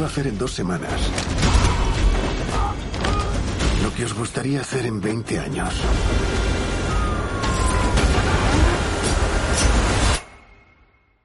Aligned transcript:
Puedo 0.00 0.12
hacer 0.12 0.28
en 0.28 0.38
dos 0.38 0.52
semanas 0.52 0.98
lo 3.82 3.94
que 3.94 4.06
os 4.06 4.14
gustaría 4.14 4.62
hacer 4.62 4.86
en 4.86 4.98
20 4.98 5.38
años. 5.38 5.74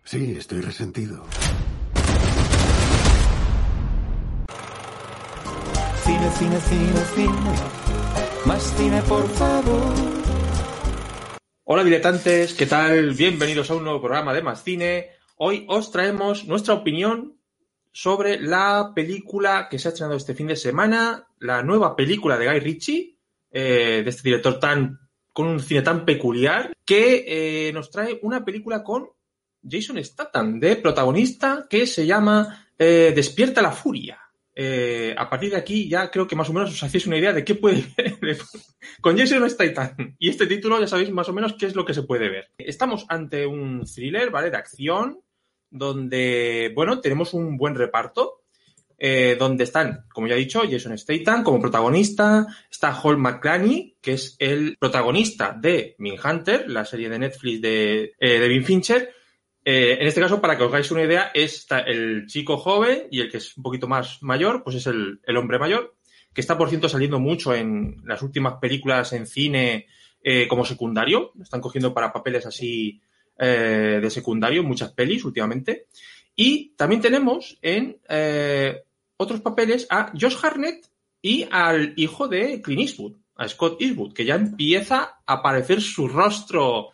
Sí, 0.04 0.36
estoy 0.38 0.60
resentido. 0.60 1.24
Cine, 6.04 6.30
cine, 6.38 6.60
cine, 6.60 7.05
cine. 7.16 7.55
Más 8.46 8.74
cine, 8.76 9.02
por 9.04 9.26
favor. 9.30 9.94
Hola 11.64 11.86
diletantes, 11.86 12.54
¿qué 12.54 12.66
tal? 12.66 13.14
Bienvenidos 13.14 13.72
a 13.72 13.76
un 13.76 13.86
nuevo 13.86 14.02
programa 14.02 14.34
de 14.34 14.42
Más 14.42 14.66
Cine. 14.66 15.12
Hoy 15.38 15.66
os 15.70 15.92
traemos 15.94 16.44
nuestra 16.44 16.74
opinión 16.74 17.35
sobre 17.95 18.41
la 18.41 18.91
película 18.94 19.70
que 19.71 19.79
se 19.79 19.88
ha 19.88 19.91
estrenado 19.91 20.18
este 20.18 20.35
fin 20.35 20.48
de 20.48 20.57
semana, 20.57 21.29
la 21.40 21.63
nueva 21.63 21.96
película 21.96 22.37
de 22.37 22.46
Guy 22.46 22.60
Ritchie, 22.60 23.18
eh, 23.49 24.02
de 24.04 24.10
este 24.10 24.24
director 24.24 24.60
tan 24.60 24.99
con 25.32 25.48
un 25.48 25.62
cine 25.62 25.82
tan 25.82 26.04
peculiar, 26.04 26.74
que 26.84 27.24
eh, 27.26 27.71
nos 27.71 27.90
trae 27.90 28.20
una 28.21 28.43
película 28.43 28.84
con 28.84 29.07
Jason 29.63 30.04
Statham 30.04 30.60
de 30.60 30.76
protagonista 30.76 31.68
que 31.70 31.87
se 31.87 32.05
llama 32.05 32.68
eh, 32.77 33.13
Despierta 33.15 33.62
la 33.62 33.71
Furia. 33.71 34.20
Eh, 34.54 35.15
a 35.18 35.30
partir 35.30 35.52
de 35.52 35.57
aquí 35.57 35.87
ya 35.87 36.12
creo 36.12 36.27
que 36.27 36.35
más 36.35 36.49
o 36.49 36.54
menos 36.54 36.71
os 36.71 36.84
hacéis 36.84 37.07
una 37.07 37.18
idea 37.18 37.32
de 37.32 37.46
qué 37.46 37.55
puede 37.55 37.85
ver 38.21 38.37
con 38.99 39.18
Jason 39.18 39.49
Statham. 39.49 40.15
Y 40.20 40.27
este 40.27 40.48
título 40.48 40.82
ya 40.82 40.87
sabéis 40.87 41.12
más 41.12 41.30
o 41.30 41.34
menos 41.34 41.54
qué 41.57 41.65
es 41.65 41.76
lo 41.76 41.85
que 41.85 41.93
se 41.93 42.04
puede 42.04 42.27
ver. 42.27 42.52
Estamos 42.57 43.05
ante 43.07 43.46
un 43.46 43.85
thriller, 43.85 44.32
¿vale? 44.32 44.52
De 44.52 44.57
acción, 44.57 45.21
donde, 45.77 46.71
bueno, 46.76 46.99
tenemos 47.01 47.34
un 47.34 47.57
buen 47.57 47.76
reparto. 47.76 48.41
eh, 48.98 49.35
donde 49.37 49.65
están, 49.65 50.05
como 50.13 50.27
ya 50.27 50.35
he 50.35 50.40
dicho, 50.40 50.63
Jason 50.70 50.98
Statham 50.98 51.43
como 51.43 51.59
protagonista, 51.59 52.48
está 52.70 52.93
Hall 52.93 53.18
McClaney, 53.18 53.98
que 54.01 54.13
es 54.13 54.35
el 54.40 54.77
protagonista 54.79 55.55
de 55.59 55.96
Hunter, 55.99 56.70
la 56.70 56.85
serie 56.85 57.09
de 57.09 57.20
Netflix 57.20 57.62
de 57.62 58.13
eh, 58.20 58.40
David 58.40 58.63
Fincher, 58.63 59.13
eh, 59.65 59.98
en 59.99 60.07
este 60.07 60.21
caso, 60.21 60.40
para 60.40 60.57
que 60.57 60.63
os 60.63 60.70
hagáis 60.71 60.91
una 60.91 61.03
idea, 61.03 61.31
está 61.34 61.79
el 61.79 62.27
chico 62.27 62.57
joven 62.57 63.07
y 63.12 63.20
el 63.20 63.31
que 63.31 63.37
es 63.37 63.57
un 63.57 63.63
poquito 63.63 63.87
más 63.87 64.22
mayor, 64.22 64.63
pues 64.63 64.75
es 64.78 64.88
el, 64.88 65.19
el 65.23 65.38
hombre 65.38 65.59
mayor, 65.59 65.96
que 66.34 66.41
está, 66.41 66.57
por 66.57 66.69
cierto, 66.69 66.88
saliendo 66.88 67.19
mucho 67.19 67.53
en 67.53 68.01
las 68.06 68.22
últimas 68.22 68.56
películas 68.62 69.12
en 69.13 69.25
cine 69.25 69.88
eh, 70.22 70.47
como 70.47 70.66
secundario. 70.66 71.31
Están 71.41 71.62
cogiendo 71.62 71.94
para 71.94 72.13
papeles 72.13 72.46
así 72.46 73.01
eh, 73.38 74.00
de 74.02 74.09
secundario, 74.09 74.64
muchas 74.64 74.91
pelis 74.94 75.25
últimamente. 75.25 75.88
Y 76.36 76.74
también 76.75 77.02
tenemos 77.02 77.58
en 77.62 77.97
eh, 78.09 78.84
otros 79.18 79.42
papeles 79.42 79.88
a 79.90 80.12
Josh 80.19 80.36
Harnett 80.44 80.86
y 81.22 81.47
al 81.50 81.94
hijo 81.96 82.28
de 82.28 82.62
Clint 82.62 82.81
Eastwood, 82.81 83.14
a 83.36 83.48
Scott 83.48 83.82
Eastwood, 83.82 84.14
que 84.14 84.26
ya 84.26 84.36
empieza 84.36 85.20
a 85.26 85.34
aparecer 85.34 85.82
su 85.82 86.08
rostro 86.08 86.92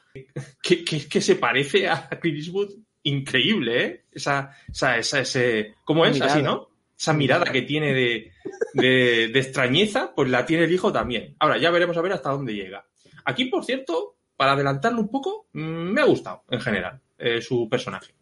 que, 0.61 0.83
que, 0.83 1.07
que 1.07 1.21
se 1.21 1.35
parece 1.35 1.89
a 1.89 2.07
Clint 2.09 2.37
Eastwood 2.37 2.69
increíble, 3.03 3.83
¿eh? 3.83 4.05
Esa, 4.11 4.55
esa, 4.71 4.97
esa, 4.97 5.19
ese, 5.21 5.73
¿cómo 5.83 6.05
es? 6.05 6.13
Mirada. 6.13 6.33
Así, 6.33 6.43
¿no? 6.43 6.69
Esa 6.97 7.13
mirada 7.13 7.51
que 7.51 7.63
tiene 7.63 7.93
de, 7.93 8.31
de, 8.75 9.29
de 9.29 9.39
extrañeza, 9.39 10.13
pues 10.15 10.29
la 10.29 10.45
tiene 10.45 10.65
el 10.65 10.71
hijo 10.71 10.91
también. 10.91 11.35
Ahora, 11.39 11.57
ya 11.57 11.71
veremos 11.71 11.97
a 11.97 12.01
ver 12.01 12.13
hasta 12.13 12.29
dónde 12.29 12.53
llega. 12.53 12.85
Aquí, 13.25 13.45
por 13.45 13.65
cierto, 13.65 14.17
para 14.41 14.53
adelantarlo 14.53 15.01
un 15.01 15.07
poco, 15.07 15.49
mm, 15.53 15.59
me 15.59 16.01
ha 16.01 16.05
gustado 16.05 16.45
en 16.49 16.59
general 16.59 16.99
eh, 17.19 17.41
su 17.41 17.69
personaje. 17.69 18.15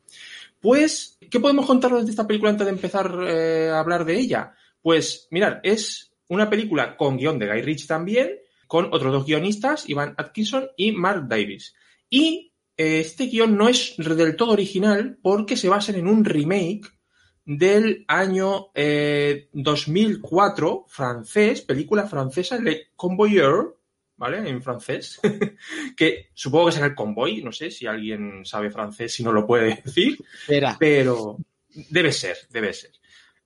Pues, 0.59 1.17
¿qué 1.31 1.39
podemos 1.39 1.65
contarnos 1.65 2.03
de 2.03 2.11
esta 2.11 2.27
película 2.27 2.51
antes 2.51 2.65
de 2.65 2.73
empezar 2.73 3.09
eh, 3.25 3.69
a 3.69 3.79
hablar 3.79 4.03
de 4.03 4.19
ella? 4.19 4.53
Pues, 4.81 5.29
mirad, 5.31 5.61
es 5.63 6.11
una 6.27 6.49
película 6.49 6.97
con 6.97 7.15
guion 7.15 7.39
de 7.39 7.47
Guy 7.47 7.61
Ritchie 7.61 7.87
también, 7.87 8.31
con 8.67 8.93
otros 8.93 9.13
dos 9.13 9.25
guionistas, 9.25 9.87
Ivan 9.87 10.13
Atkinson 10.17 10.67
y 10.75 10.91
Mark 10.91 11.29
Davis. 11.29 11.73
Y 12.09 12.51
eh, 12.75 12.99
este 12.99 13.27
guion 13.27 13.55
no 13.55 13.69
es 13.69 13.95
del 13.95 14.35
todo 14.35 14.51
original 14.51 15.17
porque 15.21 15.55
se 15.55 15.69
basa 15.69 15.93
en 15.93 16.05
un 16.05 16.25
remake 16.25 16.85
del 17.45 18.03
año 18.09 18.71
eh, 18.75 19.47
2004, 19.53 20.83
francés, 20.89 21.61
película 21.61 22.07
francesa, 22.07 22.57
Le 22.57 22.89
Convoyeur, 22.97 23.78
¿vale? 24.19 24.47
En 24.49 24.61
francés, 24.61 25.19
que 25.97 26.29
supongo 26.33 26.67
que 26.67 26.71
será 26.73 26.87
el 26.87 26.95
convoy, 26.95 27.41
no 27.41 27.53
sé 27.53 27.71
si 27.71 27.87
alguien 27.87 28.45
sabe 28.45 28.69
francés, 28.69 29.13
si 29.13 29.23
no 29.23 29.31
lo 29.31 29.47
puede 29.47 29.81
decir, 29.83 30.19
pero 30.77 31.37
debe 31.89 32.11
ser, 32.11 32.37
debe 32.51 32.73
ser. 32.73 32.91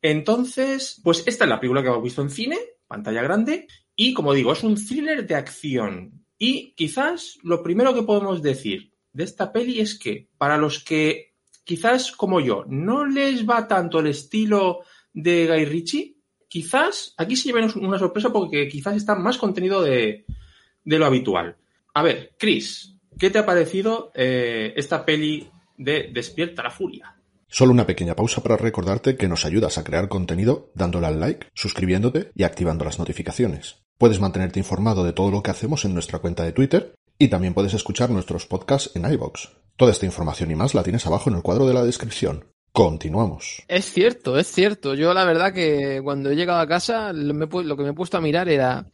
Entonces, 0.02 1.00
pues 1.04 1.24
esta 1.28 1.46
es 1.46 1.50
la 1.50 1.60
película 1.60 1.84
que 1.84 1.90
hemos 1.90 2.04
visto 2.04 2.24
en 2.24 2.32
cine, 2.32 2.58
pantalla 2.88 3.22
grande, 3.22 3.68
y 3.96 4.14
como 4.14 4.34
digo, 4.34 4.52
es 4.52 4.64
un 4.64 4.76
thriller 4.76 5.28
de 5.28 5.36
acción. 5.36 6.26
Y 6.40 6.74
quizás 6.74 7.38
lo 7.44 7.62
primero 7.62 7.94
que 7.94 8.02
podemos 8.02 8.42
decir 8.42 8.92
de 9.14 9.24
esta 9.24 9.54
peli 9.54 9.80
es 9.80 9.98
que 9.98 10.28
para 10.40 10.58
los 10.58 10.84
que 10.84 11.36
quizás 11.64 12.12
como 12.12 12.42
yo 12.42 12.66
no 12.68 13.06
les 13.06 13.48
va 13.48 13.68
tanto 13.68 14.00
el 14.00 14.08
estilo 14.08 14.80
de 15.14 15.48
Guy 15.48 15.66
Ritchie, 15.66 16.18
quizás 16.48 17.14
aquí 17.18 17.36
se 17.36 17.50
lleven 17.50 17.70
una 17.76 18.00
sorpresa 18.00 18.34
porque 18.34 18.68
quizás 18.68 18.98
está 18.98 19.14
más 19.14 19.38
contenido 19.38 19.84
de, 19.84 20.26
de 20.84 21.00
lo 21.00 21.06
habitual. 21.06 21.58
A 21.94 22.04
ver, 22.04 22.36
Chris, 22.38 22.96
¿qué 23.18 23.30
te 23.30 23.40
ha 23.40 23.46
parecido 23.46 24.12
eh, 24.16 24.74
esta 24.76 25.06
peli 25.06 25.50
de 25.78 26.10
Despierta 26.14 26.64
la 26.64 26.72
Furia? 26.72 27.16
Solo 27.48 27.72
una 27.72 27.86
pequeña 27.86 28.16
pausa 28.16 28.42
para 28.42 28.58
recordarte 28.58 29.16
que 29.16 29.28
nos 29.28 29.46
ayudas 29.46 29.78
a 29.78 29.84
crear 29.84 30.10
contenido 30.10 30.72
dándole 30.74 31.06
al 31.06 31.20
like, 31.20 31.48
suscribiéndote 31.54 32.32
y 32.34 32.44
activando 32.44 32.84
las 32.84 32.98
notificaciones. 32.98 33.84
Puedes 34.00 34.20
mantenerte 34.20 34.60
informado 34.60 35.04
de 35.04 35.14
todo 35.14 35.30
lo 35.30 35.44
que 35.44 35.52
hacemos 35.52 35.86
en 35.86 35.94
nuestra 35.94 36.20
cuenta 36.20 36.44
de 36.44 36.52
Twitter 36.52 36.96
y 37.20 37.28
también 37.28 37.54
puedes 37.54 37.76
escuchar 37.76 38.10
nuestros 38.10 38.48
podcasts 38.48 38.92
en 38.96 39.06
iVoox. 39.06 39.50
Toda 39.78 39.92
esta 39.92 40.08
información 40.08 40.50
y 40.50 40.56
más 40.56 40.74
la 40.74 40.84
tienes 40.84 41.06
abajo 41.06 41.30
en 41.30 41.36
el 41.36 41.44
cuadro 41.44 41.68
de 41.68 41.76
la 41.76 41.84
descripción. 41.84 42.46
Continuamos. 42.72 43.62
Es 43.68 43.86
cierto, 43.92 44.40
es 44.40 44.48
cierto. 44.48 44.96
Yo 44.96 45.14
la 45.14 45.26
verdad 45.26 45.54
que 45.54 46.02
cuando 46.04 46.32
he 46.32 46.36
llegado 46.36 46.60
a 46.60 46.68
casa 46.68 47.14
lo, 47.14 47.36
me 47.36 47.46
lo 47.46 47.78
que 47.78 47.84
me 47.84 47.90
he 47.90 47.94
puesto 47.94 48.18
a 48.18 48.22
mirar 48.22 48.50
era 48.50 48.88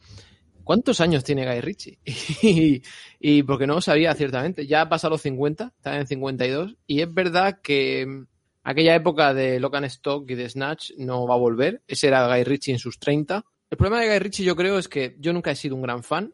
¿cuántos 0.70 1.00
años 1.00 1.24
tiene 1.24 1.44
Guy 1.44 1.60
Ritchie? 1.62 1.98
y, 3.18 3.42
porque 3.42 3.66
no 3.66 3.74
lo 3.74 3.80
sabía 3.80 4.14
ciertamente. 4.14 4.68
Ya 4.68 4.82
ha 4.82 4.88
pasado 4.88 5.14
los 5.14 5.22
50, 5.22 5.72
está 5.76 5.98
en 5.98 6.06
52 6.06 6.76
y 6.86 7.00
es 7.00 7.12
verdad 7.12 7.58
que 7.60 8.06
mm, 8.06 8.26
aquella 8.62 8.94
época 8.94 9.34
de 9.34 9.58
Lock 9.58 9.74
and 9.74 9.86
Stock 9.86 10.30
y 10.30 10.36
de 10.36 10.48
Snatch 10.48 10.92
no 10.96 11.26
va 11.26 11.34
a 11.34 11.38
volver. 11.38 11.82
Ese 11.88 12.06
era 12.06 12.28
Guy 12.28 12.44
Ritchie 12.44 12.70
en 12.74 12.78
sus 12.78 13.00
30. 13.00 13.44
El 13.68 13.78
problema 13.78 14.00
de 14.00 14.10
Guy 14.10 14.18
Ritchie 14.20 14.44
yo 14.44 14.54
creo 14.54 14.78
es 14.78 14.86
que 14.86 15.16
yo 15.18 15.32
nunca 15.32 15.50
he 15.50 15.56
sido 15.56 15.74
un 15.74 15.82
gran 15.82 16.04
fan. 16.04 16.32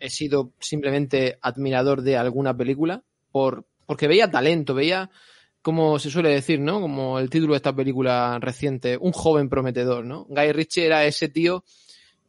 He 0.00 0.10
sido 0.10 0.54
simplemente 0.58 1.38
admirador 1.40 2.02
de 2.02 2.16
alguna 2.16 2.56
película 2.56 3.04
por, 3.30 3.64
porque 3.86 4.08
veía 4.08 4.28
talento, 4.28 4.74
veía 4.74 5.08
como 5.62 6.00
se 6.00 6.10
suele 6.10 6.30
decir, 6.30 6.58
¿no? 6.58 6.80
Como 6.80 7.20
el 7.20 7.30
título 7.30 7.52
de 7.52 7.58
esta 7.58 7.76
película 7.76 8.40
reciente, 8.40 8.98
un 9.00 9.12
joven 9.12 9.48
prometedor, 9.48 10.04
¿no? 10.04 10.24
Guy 10.28 10.50
Ritchie 10.50 10.86
era 10.86 11.04
ese 11.04 11.28
tío 11.28 11.62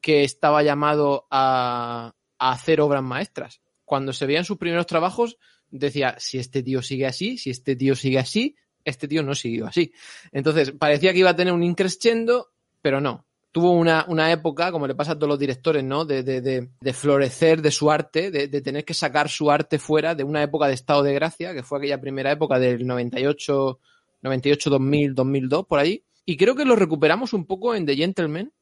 que 0.01 0.23
estaba 0.23 0.63
llamado 0.63 1.27
a, 1.29 2.13
a 2.37 2.51
hacer 2.51 2.81
obras 2.81 3.03
maestras. 3.03 3.61
Cuando 3.85 4.13
se 4.13 4.25
veían 4.25 4.45
sus 4.45 4.57
primeros 4.57 4.85
trabajos, 4.85 5.37
decía, 5.69 6.15
si 6.19 6.37
este 6.37 6.63
tío 6.63 6.81
sigue 6.81 7.05
así, 7.05 7.37
si 7.37 7.49
este 7.49 7.75
tío 7.75 7.95
sigue 7.95 8.19
así, 8.19 8.55
este 8.83 9.07
tío 9.07 9.23
no 9.23 9.35
siguió 9.35 9.67
así. 9.67 9.93
Entonces, 10.31 10.71
parecía 10.71 11.13
que 11.13 11.19
iba 11.19 11.31
a 11.31 11.35
tener 11.35 11.53
un 11.53 11.63
increscendo, 11.63 12.49
pero 12.81 13.01
no. 13.01 13.25
Tuvo 13.51 13.71
una, 13.71 14.05
una 14.07 14.31
época, 14.31 14.71
como 14.71 14.85
le 14.85 14.93
pasa 14.93 15.13
a 15.13 15.15
todos 15.15 15.29
los 15.29 15.39
directores, 15.39 15.83
¿no? 15.83 16.05
De, 16.05 16.21
de, 16.21 16.39
de, 16.41 16.69
de 16.79 16.93
florecer 16.93 17.61
de 17.63 17.71
su 17.71 17.89
arte, 17.89 18.29
de, 18.29 18.61
tener 18.61 18.85
que 18.85 18.93
sacar 18.93 19.27
su 19.27 19.49
arte 19.49 19.79
fuera 19.79 20.13
de 20.13 20.23
una 20.23 20.43
época 20.43 20.67
de 20.67 20.75
estado 20.75 21.01
de 21.01 21.13
gracia, 21.13 21.53
que 21.53 21.63
fue 21.63 21.79
aquella 21.79 21.99
primera 21.99 22.31
época 22.31 22.59
del 22.59 22.85
98, 22.85 23.79
98, 24.21 24.69
2000, 24.69 25.15
2002, 25.15 25.65
por 25.65 25.79
ahí. 25.79 26.03
Y 26.25 26.37
creo 26.37 26.55
que 26.55 26.63
lo 26.63 26.75
recuperamos 26.75 27.33
un 27.33 27.45
poco 27.45 27.73
en 27.73 27.87
The 27.87 27.95
Gentleman. 27.95 28.53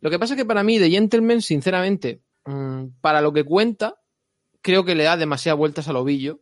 Lo 0.00 0.10
que 0.10 0.18
pasa 0.18 0.34
es 0.34 0.38
que 0.38 0.46
para 0.46 0.62
mí 0.62 0.78
The 0.78 0.90
Gentleman, 0.90 1.42
sinceramente, 1.42 2.22
mmm, 2.46 2.86
para 3.00 3.20
lo 3.20 3.32
que 3.32 3.44
cuenta, 3.44 4.00
creo 4.62 4.84
que 4.84 4.94
le 4.94 5.04
da 5.04 5.16
demasiadas 5.16 5.58
vueltas 5.58 5.88
al 5.88 5.96
ovillo 5.96 6.40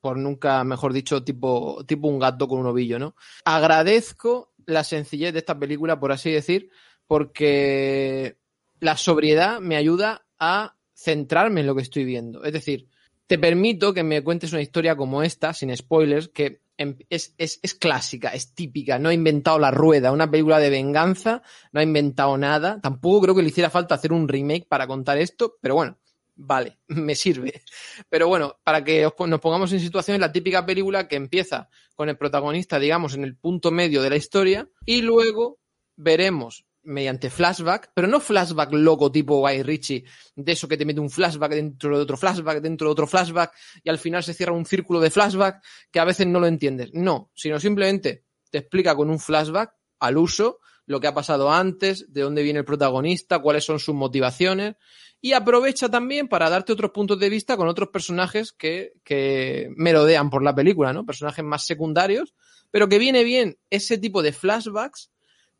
por 0.00 0.18
nunca, 0.18 0.62
mejor 0.64 0.92
dicho, 0.92 1.24
tipo, 1.24 1.82
tipo 1.86 2.08
un 2.08 2.18
gato 2.18 2.46
con 2.46 2.60
un 2.60 2.66
ovillo, 2.66 2.98
¿no? 2.98 3.16
Agradezco 3.46 4.52
la 4.66 4.84
sencillez 4.84 5.32
de 5.32 5.38
esta 5.38 5.58
película, 5.58 5.98
por 5.98 6.12
así 6.12 6.30
decir, 6.30 6.68
porque 7.06 8.36
la 8.80 8.98
sobriedad 8.98 9.60
me 9.60 9.76
ayuda 9.76 10.26
a 10.38 10.76
centrarme 10.92 11.62
en 11.62 11.66
lo 11.66 11.74
que 11.74 11.80
estoy 11.80 12.04
viendo. 12.04 12.44
Es 12.44 12.52
decir, 12.52 12.88
te 13.26 13.38
permito 13.38 13.94
que 13.94 14.02
me 14.02 14.22
cuentes 14.22 14.52
una 14.52 14.60
historia 14.60 14.94
como 14.94 15.22
esta, 15.22 15.54
sin 15.54 15.74
spoilers, 15.74 16.28
que 16.28 16.60
es, 16.76 17.34
es, 17.38 17.60
es, 17.62 17.74
clásica, 17.74 18.30
es 18.30 18.54
típica, 18.54 18.98
no 18.98 19.08
ha 19.08 19.14
inventado 19.14 19.58
la 19.58 19.70
rueda, 19.70 20.12
una 20.12 20.30
película 20.30 20.58
de 20.58 20.70
venganza, 20.70 21.42
no 21.72 21.80
ha 21.80 21.82
inventado 21.82 22.36
nada. 22.36 22.80
Tampoco 22.80 23.22
creo 23.22 23.34
que 23.34 23.42
le 23.42 23.48
hiciera 23.48 23.70
falta 23.70 23.94
hacer 23.94 24.12
un 24.12 24.28
remake 24.28 24.66
para 24.68 24.86
contar 24.86 25.18
esto, 25.18 25.56
pero 25.60 25.74
bueno, 25.74 25.98
vale, 26.34 26.78
me 26.88 27.14
sirve. 27.14 27.62
Pero 28.08 28.28
bueno, 28.28 28.58
para 28.64 28.82
que 28.84 29.02
nos 29.02 29.40
pongamos 29.40 29.72
en 29.72 29.80
situación, 29.80 30.16
es 30.16 30.20
la 30.20 30.32
típica 30.32 30.66
película 30.66 31.08
que 31.08 31.16
empieza 31.16 31.68
con 31.94 32.08
el 32.08 32.16
protagonista, 32.16 32.78
digamos, 32.78 33.14
en 33.14 33.24
el 33.24 33.36
punto 33.36 33.70
medio 33.70 34.02
de 34.02 34.10
la 34.10 34.16
historia 34.16 34.68
y 34.84 35.02
luego 35.02 35.60
veremos 35.96 36.66
mediante 36.84 37.30
flashback, 37.30 37.90
pero 37.94 38.06
no 38.06 38.20
flashback 38.20 38.72
loco 38.72 39.10
tipo 39.10 39.40
Guy 39.40 39.62
Ritchie, 39.62 40.04
de 40.36 40.52
eso 40.52 40.68
que 40.68 40.76
te 40.76 40.84
mete 40.84 41.00
un 41.00 41.10
flashback 41.10 41.52
dentro 41.52 41.96
de 41.96 42.02
otro 42.02 42.16
flashback, 42.16 42.60
dentro 42.60 42.88
de 42.88 42.92
otro 42.92 43.06
flashback, 43.06 43.52
y 43.82 43.90
al 43.90 43.98
final 43.98 44.22
se 44.22 44.34
cierra 44.34 44.52
un 44.52 44.66
círculo 44.66 45.00
de 45.00 45.10
flashback 45.10 45.62
que 45.90 46.00
a 46.00 46.04
veces 46.04 46.26
no 46.26 46.40
lo 46.40 46.46
entiendes. 46.46 46.90
No, 46.92 47.30
sino 47.34 47.58
simplemente 47.58 48.24
te 48.50 48.58
explica 48.58 48.94
con 48.94 49.10
un 49.10 49.18
flashback 49.18 49.74
al 50.00 50.18
uso 50.18 50.60
lo 50.86 51.00
que 51.00 51.06
ha 51.06 51.14
pasado 51.14 51.50
antes, 51.50 52.12
de 52.12 52.20
dónde 52.20 52.42
viene 52.42 52.58
el 52.58 52.64
protagonista, 52.64 53.38
cuáles 53.38 53.64
son 53.64 53.78
sus 53.78 53.94
motivaciones, 53.94 54.76
y 55.20 55.32
aprovecha 55.32 55.88
también 55.88 56.28
para 56.28 56.50
darte 56.50 56.72
otros 56.72 56.90
puntos 56.90 57.18
de 57.18 57.30
vista 57.30 57.56
con 57.56 57.68
otros 57.68 57.88
personajes 57.88 58.52
que, 58.52 58.92
que 59.02 59.70
merodean 59.74 60.28
por 60.28 60.42
la 60.42 60.54
película, 60.54 60.92
¿no? 60.92 61.06
Personajes 61.06 61.42
más 61.42 61.64
secundarios, 61.64 62.34
pero 62.70 62.88
que 62.88 62.98
viene 62.98 63.24
bien 63.24 63.58
ese 63.70 63.96
tipo 63.96 64.22
de 64.22 64.32
flashbacks 64.32 65.10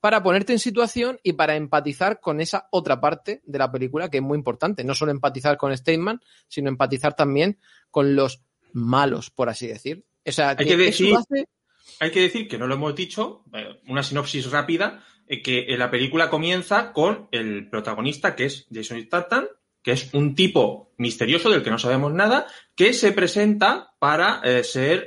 para 0.04 0.22
ponerte 0.22 0.52
en 0.52 0.58
situación 0.58 1.18
y 1.22 1.32
para 1.32 1.56
empatizar 1.56 2.20
con 2.20 2.42
esa 2.42 2.68
otra 2.70 3.00
parte 3.00 3.40
de 3.46 3.58
la 3.58 3.72
película 3.72 4.10
que 4.10 4.18
es 4.18 4.22
muy 4.22 4.36
importante. 4.36 4.84
No 4.84 4.94
solo 4.94 5.12
empatizar 5.12 5.56
con 5.56 5.74
Steinman, 5.74 6.20
sino 6.46 6.68
empatizar 6.68 7.16
también 7.16 7.58
con 7.90 8.14
los 8.14 8.42
malos, 8.74 9.30
por 9.30 9.48
así 9.48 9.66
decir. 9.66 10.04
O 10.26 10.30
sea, 10.30 10.56
hay, 10.58 10.66
que 10.66 10.76
decir, 10.76 11.16
hay 12.00 12.10
que 12.10 12.20
decir 12.20 12.46
que 12.48 12.58
no 12.58 12.66
lo 12.66 12.74
hemos 12.74 12.94
dicho, 12.94 13.44
eh, 13.54 13.80
una 13.88 14.02
sinopsis 14.02 14.50
rápida, 14.50 15.02
eh, 15.26 15.40
que 15.40 15.74
la 15.78 15.90
película 15.90 16.28
comienza 16.28 16.92
con 16.92 17.28
el 17.32 17.70
protagonista 17.70 18.36
que 18.36 18.44
es 18.44 18.66
Jason 18.70 19.00
Statham, 19.00 19.46
que 19.82 19.92
es 19.92 20.12
un 20.12 20.34
tipo 20.34 20.92
misterioso 20.98 21.48
del 21.48 21.62
que 21.62 21.70
no 21.70 21.78
sabemos 21.78 22.12
nada, 22.12 22.46
que 22.74 22.92
se 22.92 23.12
presenta 23.12 23.94
para 23.98 24.42
eh, 24.44 24.64
ser 24.64 25.06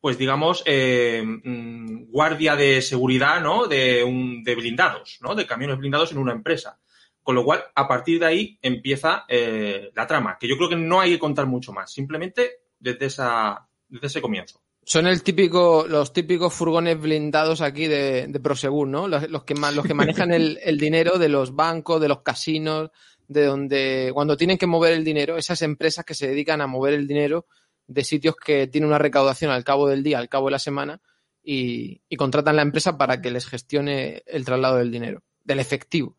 pues 0.00 0.18
digamos, 0.18 0.62
eh, 0.66 1.22
mm, 1.24 2.10
guardia 2.10 2.54
de 2.56 2.80
seguridad, 2.82 3.40
¿no? 3.40 3.66
De, 3.66 4.04
un, 4.04 4.42
de 4.44 4.54
blindados, 4.54 5.18
¿no? 5.20 5.34
De 5.34 5.46
camiones 5.46 5.78
blindados 5.78 6.12
en 6.12 6.18
una 6.18 6.32
empresa. 6.32 6.78
Con 7.22 7.34
lo 7.34 7.44
cual, 7.44 7.64
a 7.74 7.86
partir 7.86 8.20
de 8.20 8.26
ahí 8.26 8.58
empieza 8.62 9.24
eh, 9.28 9.90
la 9.94 10.06
trama, 10.06 10.38
que 10.40 10.48
yo 10.48 10.56
creo 10.56 10.70
que 10.70 10.76
no 10.76 11.00
hay 11.00 11.12
que 11.12 11.18
contar 11.18 11.46
mucho 11.46 11.72
más, 11.72 11.92
simplemente 11.92 12.60
desde, 12.78 13.06
esa, 13.06 13.68
desde 13.88 14.06
ese 14.06 14.22
comienzo. 14.22 14.62
Son 14.82 15.06
el 15.06 15.22
típico, 15.22 15.84
los 15.86 16.14
típicos 16.14 16.54
furgones 16.54 16.98
blindados 16.98 17.60
aquí 17.60 17.86
de, 17.86 18.26
de 18.28 18.40
Prosegur, 18.40 18.88
¿no? 18.88 19.06
Los, 19.06 19.44
que, 19.44 19.54
los 19.54 19.84
que 19.84 19.94
manejan 19.94 20.32
el, 20.32 20.58
el 20.62 20.78
dinero 20.78 21.18
de 21.18 21.28
los 21.28 21.54
bancos, 21.54 22.00
de 22.00 22.08
los 22.08 22.22
casinos, 22.22 22.90
de 23.26 23.44
donde, 23.44 24.10
cuando 24.14 24.36
tienen 24.38 24.56
que 24.56 24.66
mover 24.66 24.94
el 24.94 25.04
dinero, 25.04 25.36
esas 25.36 25.60
empresas 25.60 26.06
que 26.06 26.14
se 26.14 26.28
dedican 26.28 26.62
a 26.62 26.66
mover 26.66 26.94
el 26.94 27.06
dinero 27.06 27.44
de 27.88 28.04
sitios 28.04 28.36
que 28.36 28.68
tienen 28.68 28.88
una 28.88 28.98
recaudación 28.98 29.50
al 29.50 29.64
cabo 29.64 29.88
del 29.88 30.04
día, 30.04 30.18
al 30.18 30.28
cabo 30.28 30.46
de 30.46 30.52
la 30.52 30.58
semana, 30.60 31.00
y, 31.42 32.02
contratan 32.16 32.56
la 32.56 32.62
empresa 32.62 32.98
para 32.98 33.20
que 33.20 33.30
les 33.30 33.46
gestione 33.46 34.22
el 34.26 34.44
traslado 34.44 34.76
del 34.76 34.92
dinero, 34.92 35.22
del 35.44 35.58
efectivo, 35.58 36.16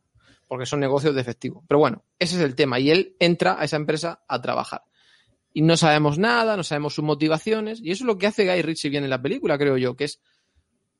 porque 0.48 0.66
son 0.66 0.80
negocios 0.80 1.13
de 1.13 1.21
efectivo. 1.21 1.63
Pero 1.68 1.80
bueno, 1.80 2.04
ese 2.18 2.36
es 2.36 2.42
el 2.42 2.56
tema. 2.56 2.80
Y 2.80 2.89
él 2.89 3.16
entra 3.19 3.62
a 3.62 3.63
esa 3.63 3.75
empresa 3.75 4.24
a 4.27 4.42
trabajar. 4.42 4.83
Y 5.54 5.62
no 5.62 5.77
sabemos 5.77 6.18
nada, 6.18 6.57
no 6.57 6.63
sabemos 6.63 6.95
sus 6.95 7.06
motivaciones, 7.06 7.80
y 7.81 7.92
eso 7.92 8.04
es 8.04 8.07
lo 8.07 8.18
que 8.18 8.27
hace 8.27 8.45
Guy 8.45 8.62
Ritchie 8.63 8.89
bien 8.89 9.04
en 9.04 9.12
la 9.12 9.22
película, 9.22 9.57
creo 9.57 9.77
yo, 9.77 9.95
que 9.95 10.06
es 10.06 10.19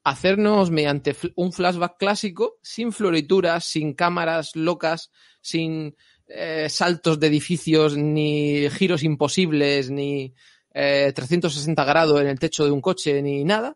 hacernos 0.04 0.69
mediante 0.69 1.15
un 1.36 1.51
flashback 1.51 1.98
clásico, 1.98 2.60
sin 2.62 2.92
florituras, 2.92 3.65
sin 3.65 3.94
cámaras 3.94 4.56
locas, 4.56 5.12
sin 5.42 5.95
eh, 6.27 6.68
saltos 6.69 7.19
de 7.19 7.27
edificios, 7.27 7.98
ni 7.98 8.69
giros 8.69 9.01
imposibles, 9.01 9.89
ni 9.89 10.36
360 10.71 11.81
eh, 11.81 11.86
grados 11.86 12.21
en 12.21 12.27
el 12.27 12.39
techo 12.39 12.66
de 12.66 12.71
un 12.71 12.81
coche 12.81 13.21
ni 13.21 13.44
nada. 13.44 13.75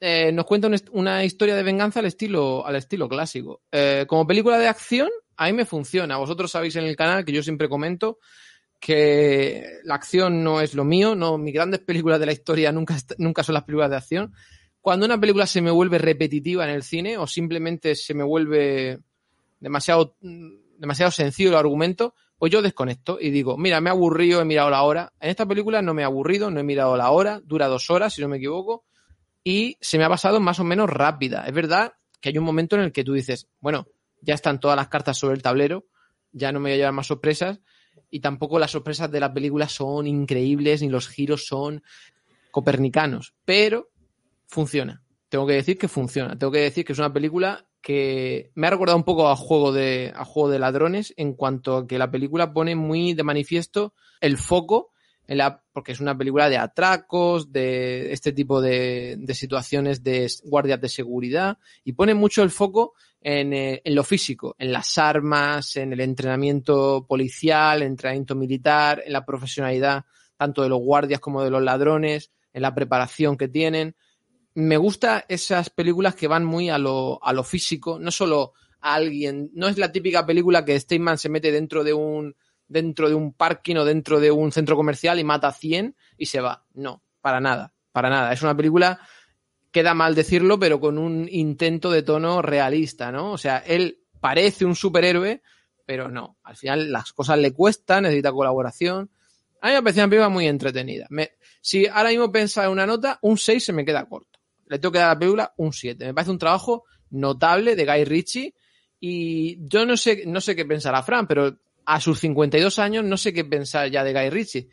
Eh, 0.00 0.32
nos 0.32 0.46
cuenta 0.46 0.70
una 0.92 1.24
historia 1.24 1.54
de 1.54 1.62
venganza 1.62 2.00
al 2.00 2.06
estilo, 2.06 2.66
al 2.66 2.76
estilo 2.76 3.08
clásico. 3.08 3.62
Eh, 3.70 4.06
como 4.08 4.26
película 4.26 4.58
de 4.58 4.66
acción, 4.66 5.10
a 5.36 5.46
mí 5.46 5.52
me 5.52 5.66
funciona. 5.66 6.16
Vosotros 6.16 6.50
sabéis 6.50 6.76
en 6.76 6.84
el 6.84 6.96
canal 6.96 7.24
que 7.24 7.32
yo 7.32 7.42
siempre 7.42 7.68
comento 7.68 8.18
que 8.78 9.62
la 9.84 9.94
acción 9.94 10.42
no 10.42 10.62
es 10.62 10.74
lo 10.74 10.84
mío, 10.84 11.14
no, 11.14 11.36
mis 11.36 11.52
grandes 11.52 11.80
películas 11.80 12.18
de 12.18 12.24
la 12.24 12.32
historia 12.32 12.72
nunca, 12.72 12.96
nunca 13.18 13.42
son 13.42 13.52
las 13.52 13.64
películas 13.64 13.90
de 13.90 13.96
acción. 13.96 14.34
Cuando 14.80 15.04
una 15.04 15.20
película 15.20 15.46
se 15.46 15.60
me 15.60 15.70
vuelve 15.70 15.98
repetitiva 15.98 16.64
en 16.64 16.70
el 16.70 16.82
cine 16.82 17.18
o 17.18 17.26
simplemente 17.26 17.94
se 17.94 18.14
me 18.14 18.24
vuelve 18.24 18.98
demasiado, 19.60 20.16
demasiado 20.78 21.12
sencillo 21.12 21.50
el 21.50 21.56
argumento, 21.56 22.14
pues 22.40 22.50
yo 22.50 22.62
desconecto 22.62 23.18
y 23.20 23.28
digo, 23.28 23.58
mira, 23.58 23.82
me 23.82 23.90
he 23.90 23.92
aburrido, 23.92 24.40
he 24.40 24.46
mirado 24.46 24.70
la 24.70 24.82
hora. 24.82 25.12
En 25.20 25.28
esta 25.28 25.44
película 25.44 25.82
no 25.82 25.92
me 25.92 26.00
he 26.00 26.04
aburrido, 26.06 26.50
no 26.50 26.58
he 26.58 26.62
mirado 26.62 26.96
la 26.96 27.10
hora, 27.10 27.38
dura 27.44 27.68
dos 27.68 27.90
horas, 27.90 28.14
si 28.14 28.22
no 28.22 28.28
me 28.28 28.38
equivoco, 28.38 28.86
y 29.44 29.76
se 29.82 29.98
me 29.98 30.04
ha 30.04 30.08
pasado 30.08 30.40
más 30.40 30.58
o 30.58 30.64
menos 30.64 30.88
rápida. 30.88 31.44
Es 31.46 31.52
verdad 31.52 31.92
que 32.18 32.30
hay 32.30 32.38
un 32.38 32.44
momento 32.44 32.76
en 32.76 32.82
el 32.82 32.92
que 32.92 33.04
tú 33.04 33.12
dices, 33.12 33.46
bueno, 33.60 33.88
ya 34.22 34.32
están 34.32 34.58
todas 34.58 34.74
las 34.74 34.88
cartas 34.88 35.18
sobre 35.18 35.34
el 35.34 35.42
tablero, 35.42 35.84
ya 36.32 36.50
no 36.50 36.60
me 36.60 36.70
voy 36.70 36.72
a 36.72 36.76
llevar 36.78 36.94
más 36.94 37.08
sorpresas, 37.08 37.60
y 38.08 38.20
tampoco 38.20 38.58
las 38.58 38.70
sorpresas 38.70 39.10
de 39.10 39.20
la 39.20 39.34
película 39.34 39.68
son 39.68 40.06
increíbles, 40.06 40.80
ni 40.80 40.88
los 40.88 41.08
giros 41.08 41.44
son 41.44 41.82
copernicanos, 42.50 43.34
pero 43.44 43.90
funciona. 44.46 45.02
Tengo 45.28 45.46
que 45.46 45.52
decir 45.52 45.76
que 45.76 45.88
funciona. 45.88 46.38
Tengo 46.38 46.52
que 46.52 46.60
decir 46.60 46.86
que 46.86 46.94
es 46.94 46.98
una 46.98 47.12
película 47.12 47.66
que 47.82 48.50
me 48.54 48.66
ha 48.66 48.70
recordado 48.70 48.98
un 48.98 49.04
poco 49.04 49.28
a 49.28 49.36
juego 49.36 49.72
de 49.72 50.12
a 50.14 50.24
juego 50.24 50.50
de 50.50 50.58
ladrones 50.58 51.14
en 51.16 51.34
cuanto 51.34 51.76
a 51.76 51.86
que 51.86 51.98
la 51.98 52.10
película 52.10 52.52
pone 52.52 52.76
muy 52.76 53.14
de 53.14 53.22
manifiesto 53.22 53.94
el 54.20 54.36
foco 54.36 54.92
en 55.26 55.38
la 55.38 55.62
porque 55.72 55.92
es 55.92 56.00
una 56.00 56.16
película 56.16 56.48
de 56.50 56.58
atracos 56.58 57.52
de 57.52 58.12
este 58.12 58.32
tipo 58.32 58.60
de, 58.60 59.16
de 59.18 59.34
situaciones 59.34 60.02
de 60.02 60.30
guardias 60.44 60.80
de 60.80 60.88
seguridad 60.88 61.58
y 61.84 61.92
pone 61.92 62.14
mucho 62.14 62.42
el 62.42 62.50
foco 62.50 62.94
en, 63.20 63.52
eh, 63.52 63.80
en, 63.84 63.94
lo 63.94 64.04
físico 64.04 64.54
en 64.58 64.72
las 64.72 64.98
armas 64.98 65.76
en 65.76 65.92
el 65.92 66.00
entrenamiento 66.00 67.06
policial 67.08 67.82
entrenamiento 67.82 68.34
militar 68.34 69.02
en 69.06 69.12
la 69.12 69.24
profesionalidad 69.24 70.04
tanto 70.36 70.62
de 70.62 70.68
los 70.68 70.80
guardias 70.80 71.20
como 71.20 71.42
de 71.42 71.50
los 71.50 71.62
ladrones 71.62 72.30
en 72.52 72.62
la 72.62 72.74
preparación 72.74 73.36
que 73.36 73.48
tienen 73.48 73.94
me 74.54 74.76
gusta 74.76 75.24
esas 75.28 75.70
películas 75.70 76.14
que 76.14 76.28
van 76.28 76.44
muy 76.44 76.70
a 76.70 76.78
lo, 76.78 77.22
a 77.22 77.32
lo 77.32 77.44
físico, 77.44 77.98
no 77.98 78.10
solo 78.10 78.52
a 78.80 78.94
alguien, 78.94 79.50
no 79.54 79.68
es 79.68 79.78
la 79.78 79.92
típica 79.92 80.26
película 80.26 80.64
que 80.64 80.78
Steinman 80.78 81.18
se 81.18 81.28
mete 81.28 81.52
dentro 81.52 81.84
de 81.84 81.92
un 81.92 82.34
dentro 82.66 83.08
de 83.08 83.16
un 83.16 83.32
parking 83.32 83.76
o 83.76 83.84
dentro 83.84 84.20
de 84.20 84.30
un 84.30 84.52
centro 84.52 84.76
comercial 84.76 85.18
y 85.18 85.24
mata 85.24 85.48
a 85.48 85.52
100 85.52 85.96
y 86.16 86.26
se 86.26 86.40
va. 86.40 86.64
No, 86.72 87.02
para 87.20 87.40
nada, 87.40 87.74
para 87.90 88.08
nada. 88.08 88.32
Es 88.32 88.42
una 88.42 88.56
película, 88.56 89.00
queda 89.72 89.92
mal 89.92 90.14
decirlo, 90.14 90.56
pero 90.58 90.78
con 90.78 90.96
un 90.96 91.28
intento 91.28 91.90
de 91.90 92.02
tono 92.02 92.42
realista, 92.42 93.10
¿no? 93.10 93.32
O 93.32 93.38
sea, 93.38 93.58
él 93.58 94.04
parece 94.20 94.64
un 94.64 94.76
superhéroe, 94.76 95.42
pero 95.84 96.08
no. 96.08 96.38
Al 96.44 96.56
final 96.56 96.92
las 96.92 97.12
cosas 97.12 97.40
le 97.40 97.52
cuestan, 97.52 98.04
necesita 98.04 98.30
colaboración. 98.30 99.10
A 99.60 99.66
mí 99.66 99.74
me 99.74 99.82
parece 99.82 100.00
una 100.00 100.08
película 100.08 100.28
muy 100.28 100.46
entretenida. 100.46 101.06
Me, 101.10 101.32
si 101.60 101.88
ahora 101.88 102.10
mismo 102.10 102.30
pensaba 102.30 102.68
en 102.68 102.72
una 102.72 102.86
nota, 102.86 103.18
un 103.22 103.36
6 103.36 103.64
se 103.64 103.72
me 103.72 103.84
queda 103.84 104.08
corto 104.08 104.29
le 104.70 104.78
tengo 104.78 104.92
que 104.92 104.98
dar 104.98 105.08
a 105.08 105.14
la 105.14 105.18
película 105.18 105.52
un 105.56 105.72
7. 105.72 106.06
Me 106.06 106.14
parece 106.14 106.30
un 106.30 106.38
trabajo 106.38 106.84
notable 107.10 107.74
de 107.74 107.84
Guy 107.84 108.04
Ritchie 108.04 108.54
y 109.00 109.58
yo 109.68 109.84
no 109.84 109.96
sé, 109.96 110.22
no 110.26 110.40
sé 110.40 110.54
qué 110.54 110.64
pensará 110.64 111.02
Fran, 111.02 111.26
pero 111.26 111.58
a 111.84 112.00
sus 112.00 112.20
52 112.20 112.78
años 112.78 113.04
no 113.04 113.16
sé 113.16 113.32
qué 113.32 113.44
pensar 113.44 113.90
ya 113.90 114.04
de 114.04 114.12
Guy 114.12 114.30
Ritchie. 114.30 114.68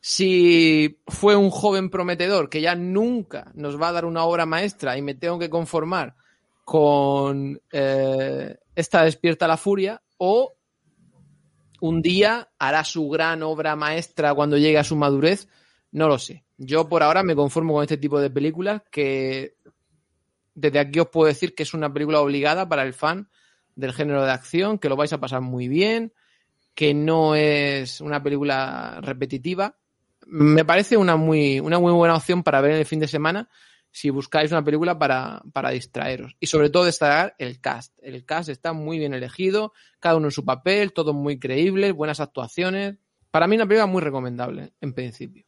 Si 0.00 0.98
fue 1.06 1.36
un 1.36 1.50
joven 1.50 1.88
prometedor 1.88 2.50
que 2.50 2.60
ya 2.60 2.74
nunca 2.74 3.52
nos 3.54 3.80
va 3.80 3.88
a 3.88 3.92
dar 3.92 4.06
una 4.06 4.24
obra 4.24 4.44
maestra 4.44 4.98
y 4.98 5.02
me 5.02 5.14
tengo 5.14 5.38
que 5.38 5.48
conformar 5.48 6.16
con 6.64 7.60
eh, 7.70 8.56
esta 8.74 9.04
despierta 9.04 9.46
la 9.46 9.56
furia 9.56 10.02
o 10.18 10.52
un 11.80 12.02
día 12.02 12.50
hará 12.58 12.82
su 12.82 13.08
gran 13.08 13.44
obra 13.44 13.76
maestra 13.76 14.34
cuando 14.34 14.58
llegue 14.58 14.78
a 14.78 14.84
su 14.84 14.96
madurez, 14.96 15.46
no 15.92 16.08
lo 16.08 16.18
sé. 16.18 16.44
Yo 16.58 16.88
por 16.88 17.02
ahora 17.02 17.22
me 17.22 17.36
conformo 17.36 17.74
con 17.74 17.82
este 17.82 17.96
tipo 17.96 18.20
de 18.20 18.30
películas 18.30 18.82
que 18.90 19.56
desde 20.54 20.78
aquí 20.78 21.00
os 21.00 21.08
puedo 21.08 21.28
decir 21.28 21.54
que 21.54 21.62
es 21.62 21.74
una 21.74 21.92
película 21.92 22.20
obligada 22.20 22.68
para 22.68 22.82
el 22.82 22.92
fan 22.92 23.28
del 23.74 23.92
género 23.92 24.24
de 24.24 24.32
acción, 24.32 24.78
que 24.78 24.88
lo 24.88 24.96
vais 24.96 25.12
a 25.12 25.20
pasar 25.20 25.40
muy 25.40 25.68
bien, 25.68 26.12
que 26.74 26.94
no 26.94 27.34
es 27.34 28.00
una 28.00 28.22
película 28.22 28.98
repetitiva, 29.02 29.76
me 30.26 30.64
parece 30.64 30.96
una 30.96 31.16
muy, 31.16 31.60
una 31.60 31.78
muy 31.78 31.92
buena 31.92 32.16
opción 32.16 32.42
para 32.42 32.60
ver 32.60 32.72
en 32.72 32.78
el 32.78 32.86
fin 32.86 33.00
de 33.00 33.08
semana 33.08 33.48
si 33.90 34.08
buscáis 34.08 34.50
una 34.50 34.64
película 34.64 34.98
para, 34.98 35.42
para 35.52 35.70
distraeros. 35.70 36.34
Y 36.40 36.46
sobre 36.46 36.70
todo 36.70 36.84
destacar 36.84 37.34
el 37.38 37.60
cast. 37.60 37.92
El 38.02 38.24
cast 38.24 38.48
está 38.48 38.72
muy 38.72 38.98
bien 38.98 39.12
elegido, 39.12 39.74
cada 40.00 40.16
uno 40.16 40.28
en 40.28 40.32
su 40.32 40.44
papel, 40.44 40.92
todo 40.94 41.12
muy 41.12 41.38
creíble, 41.38 41.92
buenas 41.92 42.20
actuaciones. 42.20 42.96
Para 43.30 43.46
mí 43.46 43.56
una 43.56 43.66
película 43.66 43.86
muy 43.86 44.00
recomendable, 44.00 44.72
en 44.80 44.94
principio. 44.94 45.44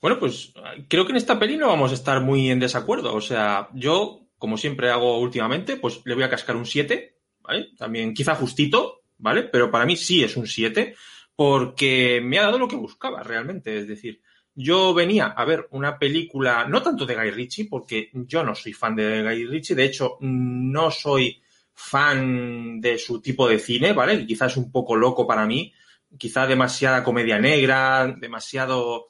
Bueno, 0.00 0.18
pues 0.18 0.52
creo 0.88 1.04
que 1.04 1.12
en 1.12 1.16
esta 1.16 1.38
peli 1.38 1.56
no 1.56 1.68
vamos 1.68 1.90
a 1.90 1.94
estar 1.94 2.20
muy 2.20 2.50
en 2.50 2.60
desacuerdo. 2.60 3.14
O 3.14 3.20
sea, 3.20 3.68
yo, 3.74 4.28
como 4.38 4.56
siempre 4.56 4.90
hago 4.90 5.18
últimamente, 5.18 5.76
pues 5.76 6.00
le 6.04 6.14
voy 6.14 6.24
a 6.24 6.30
cascar 6.30 6.56
un 6.56 6.66
7, 6.66 7.18
¿vale? 7.40 7.68
También 7.76 8.14
quizá 8.14 8.34
justito, 8.34 9.02
¿vale? 9.18 9.44
Pero 9.44 9.70
para 9.70 9.86
mí 9.86 9.96
sí 9.96 10.22
es 10.22 10.36
un 10.36 10.46
7, 10.46 10.94
porque 11.34 12.20
me 12.22 12.38
ha 12.38 12.42
dado 12.42 12.58
lo 12.58 12.68
que 12.68 12.76
buscaba 12.76 13.22
realmente. 13.22 13.78
Es 13.78 13.88
decir, 13.88 14.20
yo 14.54 14.94
venía 14.94 15.26
a 15.26 15.44
ver 15.44 15.66
una 15.70 15.98
película, 15.98 16.66
no 16.68 16.80
tanto 16.80 17.06
de 17.06 17.16
Guy 17.16 17.30
Ritchie, 17.30 17.68
porque 17.68 18.10
yo 18.12 18.44
no 18.44 18.54
soy 18.54 18.72
fan 18.72 18.94
de 18.94 19.22
Guy 19.22 19.46
Ritchie, 19.46 19.74
de 19.74 19.84
hecho, 19.84 20.16
no 20.20 20.90
soy 20.90 21.42
fan 21.72 22.80
de 22.80 22.98
su 22.98 23.20
tipo 23.20 23.48
de 23.48 23.58
cine, 23.58 23.92
¿vale? 23.92 24.24
Quizás 24.26 24.52
es 24.52 24.58
un 24.58 24.70
poco 24.70 24.94
loco 24.94 25.26
para 25.26 25.44
mí, 25.44 25.72
quizá 26.16 26.46
demasiada 26.46 27.02
comedia 27.02 27.40
negra, 27.40 28.14
demasiado 28.16 29.08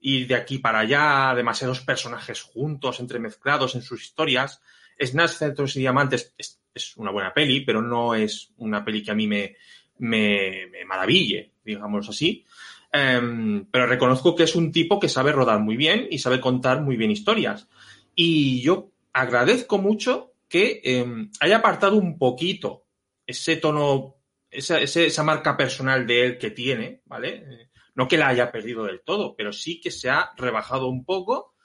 ir 0.00 0.26
de 0.26 0.34
aquí 0.34 0.58
para 0.58 0.80
allá, 0.80 1.34
demasiados 1.34 1.80
personajes 1.80 2.42
juntos, 2.42 3.00
entremezclados 3.00 3.74
en 3.74 3.82
sus 3.82 4.02
historias. 4.02 4.62
Snatch, 5.00 5.32
Centros 5.32 5.76
y 5.76 5.80
Diamantes 5.80 6.34
es, 6.36 6.60
una 6.96 7.10
buena 7.10 7.34
peli, 7.34 7.60
pero 7.62 7.82
no 7.82 8.14
es 8.14 8.52
una 8.58 8.84
peli 8.84 9.02
que 9.02 9.10
a 9.10 9.14
mí 9.14 9.26
me, 9.26 9.56
me, 9.98 10.68
me 10.70 10.84
maraville, 10.84 11.52
digamos 11.64 12.08
así. 12.08 12.44
Um, 12.92 13.66
pero 13.70 13.86
reconozco 13.86 14.34
que 14.34 14.44
es 14.44 14.54
un 14.54 14.72
tipo 14.72 14.98
que 14.98 15.08
sabe 15.08 15.32
rodar 15.32 15.60
muy 15.60 15.76
bien 15.76 16.06
y 16.10 16.18
sabe 16.18 16.40
contar 16.40 16.80
muy 16.80 16.96
bien 16.96 17.10
historias. 17.10 17.68
Y 18.14 18.62
yo 18.62 18.90
agradezco 19.12 19.78
mucho 19.78 20.32
que 20.48 21.04
um, 21.04 21.30
haya 21.40 21.58
apartado 21.58 21.96
un 21.96 22.18
poquito 22.18 22.86
ese 23.26 23.56
tono, 23.56 24.16
esa, 24.50 24.80
esa, 24.80 25.22
marca 25.22 25.56
personal 25.56 26.06
de 26.06 26.24
él 26.24 26.38
que 26.38 26.50
tiene, 26.50 27.02
¿vale? 27.04 27.67
No 27.98 28.06
que 28.06 28.16
la 28.16 28.28
haya 28.28 28.52
perdido 28.52 28.84
del 28.84 29.00
todo, 29.00 29.34
pero 29.34 29.52
sí 29.52 29.80
que 29.80 29.90
se 29.90 30.08
ha 30.08 30.30
rebajado 30.36 30.86
un 30.86 31.04
poco 31.04 31.56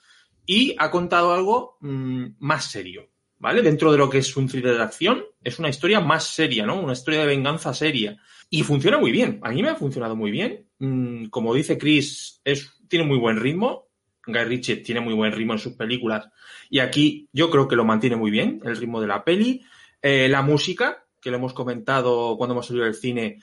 y 0.48 0.75
ha 0.80 0.90
contado 0.90 1.32
algo 1.32 1.78
um, 1.84 2.34
más 2.40 2.66
serio, 2.72 3.08
¿vale? 3.38 3.62
Dentro 3.62 3.92
de 3.92 4.00
lo 4.00 4.10
que 4.10 4.18
es 4.18 4.36
un 4.36 4.48
thriller 4.48 4.75
de 4.75 4.82
acción, 4.82 5.24
es 5.44 5.60
una 5.60 5.70
historia 5.70 6.00
más 6.00 6.24
seria, 6.25 6.66
¿no? 6.66 6.82
Una 6.82 6.94
historia 6.94 7.20
de 7.20 7.28
venganza 7.28 7.72
seria. 7.72 8.18
Y 8.50 8.63
funciona 8.63 8.98
muy 8.98 9.12
bien. 9.12 9.40
A 9.44 9.52
mí 9.52 9.62
me 9.62 9.70
ha 9.70 9.75
funcionado 9.75 10.16
muy 10.16 10.32
bien. 10.32 10.66
Mm, 10.80 11.25
como 11.25 11.54
dice 11.54 11.78
Chris, 11.78 12.42
tiene 12.88 13.06
muy 13.06 13.20
buen 13.20 13.40
ritmo. 13.40 13.90
Guy 14.25 14.44
Ritchie 14.44 14.78
tiene 14.78 15.02
muy 15.02 15.13
buen 15.13 15.34
ritmo 15.34 15.54
en 15.54 15.60
sus 15.60 15.74
películas. 15.74 16.30
Y 16.68 16.80
aquí 16.80 17.30
yo 17.32 17.52
creo 17.52 17.68
que 17.68 17.75
lo 17.75 17.86
mantiene 17.86 18.16
muy 18.16 18.32
bien, 18.32 18.60
el 18.66 18.75
ritmo 18.75 19.00
de 19.02 19.08
la 19.08 19.24
peli. 19.24 19.63
Eh, 20.02 20.28
la 20.30 20.42
música, 20.42 21.06
que 21.22 21.30
lo 21.30 21.38
hemos 21.38 21.54
comentado 21.54 22.36
cuando 22.38 22.56
hemos 22.56 22.66
salido 22.66 22.86
del 22.86 22.96
cine. 22.96 23.40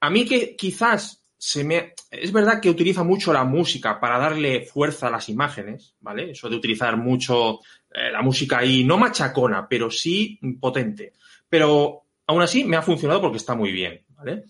A 0.00 0.08
mí 0.08 0.24
que 0.24 0.56
quizás 0.56 1.19
se 1.42 1.64
me... 1.64 1.94
Es 2.10 2.32
verdad 2.32 2.60
que 2.60 2.68
utiliza 2.68 3.02
mucho 3.02 3.32
la 3.32 3.44
música 3.44 3.98
para 3.98 4.18
darle 4.18 4.66
fuerza 4.66 5.06
a 5.06 5.10
las 5.10 5.30
imágenes, 5.30 5.94
¿vale? 6.00 6.32
Eso 6.32 6.50
de 6.50 6.56
utilizar 6.56 6.98
mucho 6.98 7.60
eh, 7.90 8.10
la 8.12 8.20
música 8.20 8.58
ahí, 8.58 8.84
no 8.84 8.98
machacona, 8.98 9.66
pero 9.66 9.90
sí 9.90 10.38
potente. 10.60 11.14
Pero 11.48 12.02
aún 12.26 12.42
así 12.42 12.64
me 12.64 12.76
ha 12.76 12.82
funcionado 12.82 13.22
porque 13.22 13.38
está 13.38 13.54
muy 13.54 13.72
bien. 13.72 14.04
¿vale? 14.10 14.44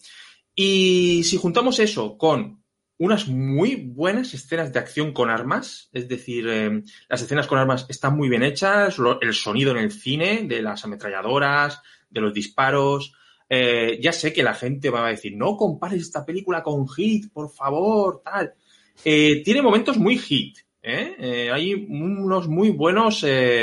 Y 0.53 1.23
si 1.23 1.37
juntamos 1.37 1.79
eso 1.79 2.19
con 2.19 2.61
unas 2.99 3.29
muy 3.29 3.77
buenas 3.77 4.35
escenas 4.35 4.73
de 4.73 4.81
acción 4.81 5.13
con 5.13 5.31
armas, 5.31 5.91
es 5.93 6.09
decir, 6.09 6.49
eh, 6.49 6.83
las 7.09 7.23
escenas 7.23 7.47
con 7.47 7.59
armas 7.59 7.87
están 7.89 8.17
muy 8.17 8.29
bien 8.29 8.43
hechas, 8.43 8.97
el 9.21 9.33
sonido 9.35 9.71
en 9.71 9.79
el 9.79 9.93
cine 9.93 10.43
de 10.43 10.61
las 10.61 10.85
ametralladoras, 10.85 11.81
de 12.11 12.21
los 12.21 12.35
disparos. 12.35 13.15
Eh, 13.51 13.99
ya 14.01 14.13
sé 14.13 14.33
que 14.33 14.43
la 14.43 14.55
gente 14.55 14.89
va 14.89 15.07
a 15.07 15.11
decir, 15.11 15.37
no 15.37 15.57
compares 15.57 16.01
esta 16.01 16.25
película 16.25 16.63
con 16.63 16.89
Hit, 16.89 17.33
por 17.33 17.51
favor, 17.51 18.23
tal. 18.25 18.55
Eh, 19.05 19.43
tiene 19.45 19.61
momentos 19.61 19.99
muy 19.99 20.17
Hit. 20.17 20.59
hay 20.83 21.75
unos 21.75 22.49
muy 22.49 22.71
buenos 22.71 23.21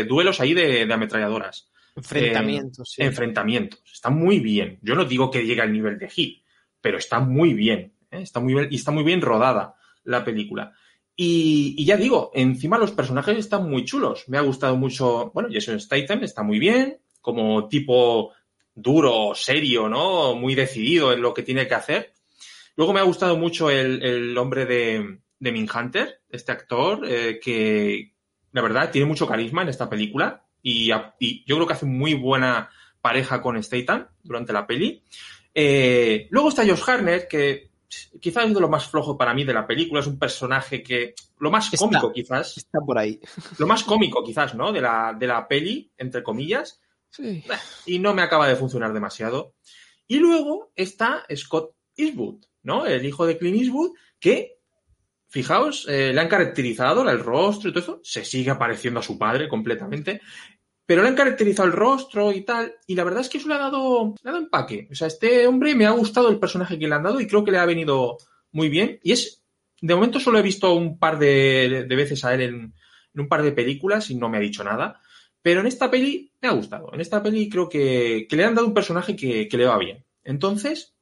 duelos 0.07 0.39
ahí 0.39 0.53
de, 0.53 0.85
de 0.85 0.93
ametralladoras. 0.93 1.71
Enfrentamientos. 1.97 2.89
Eh, 2.89 2.93
sí. 2.95 3.01
Enfrentamientos. 3.03 3.81
Está 3.91 4.09
muy 4.09 4.39
bien. 4.39 4.79
Yo 4.81 4.95
no 4.95 5.05
digo 5.05 5.31
que 5.31 5.45
llegue 5.45 5.61
al 5.61 5.73
nivel 5.73 5.97
de 5.97 6.09
Hit, 6.09 6.43
pero 6.79 6.97
está 6.97 7.19
muy 7.19 7.53
bien. 7.53 7.93
¿eh? 8.11 8.21
Está 8.21 8.39
muy 8.39 8.53
bien 8.53 8.67
y 8.69 8.75
está 8.75 8.91
muy 8.91 9.03
bien 9.03 9.21
rodada 9.21 9.75
la 10.03 10.23
película. 10.23 10.73
Y, 11.15 11.73
y, 11.75 11.85
ya 11.85 11.97
digo, 11.97 12.29
encima 12.35 12.77
los 12.77 12.91
personajes 12.91 13.37
están 13.37 13.67
muy 13.67 13.83
chulos. 13.83 14.25
Me 14.29 14.37
ha 14.37 14.41
gustado 14.41 14.77
mucho, 14.77 15.31
bueno, 15.33 15.49
Jason 15.51 15.79
Statham 15.79 16.23
está 16.23 16.43
muy 16.43 16.59
bien, 16.59 16.99
como 17.21 17.67
tipo 17.67 18.33
duro, 18.77 19.33
serio, 19.33 19.89
¿no? 19.89 20.35
Muy 20.35 20.55
decidido 20.55 21.11
en 21.11 21.21
lo 21.21 21.33
que 21.33 21.43
tiene 21.43 21.67
que 21.67 21.73
hacer. 21.73 22.13
Luego 22.75 22.93
me 22.93 22.99
ha 22.99 23.03
gustado 23.03 23.35
mucho 23.35 23.69
el, 23.69 24.03
el 24.03 24.37
hombre 24.37 24.65
de, 24.65 25.19
de 25.39 25.51
Minhunter, 25.51 26.21
este 26.29 26.51
actor, 26.51 27.01
eh, 27.09 27.39
que 27.41 28.13
la 28.51 28.61
verdad 28.61 28.91
tiene 28.91 29.07
mucho 29.07 29.27
carisma 29.27 29.63
en 29.63 29.69
esta 29.69 29.89
película 29.89 30.45
y, 30.61 30.91
y, 31.19 31.43
yo 31.45 31.55
creo 31.55 31.67
que 31.67 31.73
hace 31.73 31.85
muy 31.87 32.13
buena 32.13 32.69
pareja 33.01 33.41
con 33.41 33.61
Statham 33.61 34.07
durante 34.23 34.53
la 34.53 34.67
peli. 34.67 35.03
Eh, 35.53 36.27
luego 36.29 36.49
está 36.49 36.65
Josh 36.65 36.83
Harnett, 36.87 37.27
que 37.27 37.71
quizás 38.21 38.45
es 38.45 38.53
de 38.53 38.61
lo 38.61 38.69
más 38.69 38.87
flojo 38.87 39.17
para 39.17 39.33
mí 39.33 39.43
de 39.43 39.53
la 39.53 39.65
película, 39.65 40.01
es 40.01 40.07
un 40.07 40.19
personaje 40.19 40.83
que, 40.83 41.15
lo 41.39 41.49
más 41.49 41.73
está, 41.73 41.77
cómico 41.77 42.11
quizás. 42.11 42.57
Está 42.57 42.79
por 42.79 42.99
ahí. 42.99 43.19
Lo 43.57 43.65
más 43.65 43.83
cómico 43.83 44.23
quizás, 44.23 44.53
¿no? 44.53 44.71
De 44.71 44.81
la, 44.81 45.15
de 45.17 45.25
la 45.25 45.47
peli, 45.47 45.91
entre 45.97 46.21
comillas. 46.21 46.79
Y 47.85 47.99
no 47.99 48.13
me 48.13 48.21
acaba 48.21 48.47
de 48.47 48.55
funcionar 48.55 48.93
demasiado. 48.93 49.55
Y 50.07 50.17
luego 50.19 50.71
está 50.75 51.25
Scott 51.35 51.75
Eastwood, 51.95 52.45
¿no? 52.63 52.85
El 52.85 53.05
hijo 53.05 53.25
de 53.25 53.37
Clint 53.37 53.61
Eastwood, 53.61 53.91
que 54.19 54.57
Fijaos, 55.29 55.85
eh, 55.89 56.13
le 56.13 56.21
han 56.21 56.29
caracterizado 56.29 57.07
el 57.09 57.19
rostro 57.19 57.69
y 57.69 57.73
todo 57.73 57.83
eso. 57.83 57.99
Se 58.03 58.23
sigue 58.23 58.55
pareciendo 58.55 59.01
a 59.01 59.03
su 59.03 59.17
padre 59.17 59.49
completamente. 59.49 60.21
Pero 60.85 61.01
le 61.01 61.09
han 61.09 61.15
caracterizado 61.15 61.67
el 61.67 61.73
rostro 61.73 62.31
y 62.31 62.41
tal. 62.41 62.73
Y 62.87 62.95
la 62.95 63.03
verdad 63.03 63.21
es 63.21 63.29
que 63.29 63.37
eso 63.37 63.49
le 63.49 63.55
ha 63.55 63.59
dado, 63.59 64.15
le 64.23 64.29
ha 64.29 64.31
dado 64.31 64.43
empaque. 64.45 64.87
O 64.89 64.95
sea, 64.95 65.07
este 65.07 65.45
hombre 65.45 65.75
me 65.75 65.85
ha 65.85 65.91
gustado 65.91 66.29
el 66.29 66.39
personaje 66.39 66.79
que 66.79 66.87
le 66.87 66.95
han 66.95 67.03
dado 67.03 67.19
y 67.19 67.27
creo 67.27 67.43
que 67.43 67.51
le 67.51 67.57
ha 67.57 67.65
venido 67.65 68.17
muy 68.51 68.69
bien. 68.69 68.99
Y 69.03 69.11
es, 69.11 69.43
de 69.81 69.95
momento 69.95 70.19
solo 70.19 70.39
he 70.39 70.43
visto 70.43 70.73
un 70.73 70.97
par 70.97 71.19
de, 71.19 71.85
veces 71.89 72.23
a 72.23 72.33
él 72.33 72.41
en, 72.41 72.73
un 73.15 73.27
par 73.27 73.43
de 73.43 73.51
películas 73.51 74.09
y 74.09 74.15
no 74.15 74.29
me 74.29 74.37
ha 74.37 74.41
dicho 74.41 74.63
nada. 74.63 75.01
Pero 75.41 75.61
en 75.61 75.67
esta 75.67 75.89
peli 75.89 76.31
me 76.41 76.49
ha 76.49 76.51
gustado. 76.51 76.93
En 76.93 77.01
esta 77.01 77.21
peli 77.21 77.49
creo 77.49 77.69
que, 77.69 78.27
le 78.29 78.45
han 78.45 78.55
dado 78.55 78.67
un 78.67 78.73
personaje 78.73 79.15
que, 79.15 79.47
que 79.47 79.57
le 79.57 79.65
va 79.65 79.77
bien. 79.77 80.05
Entonces, 80.23 80.95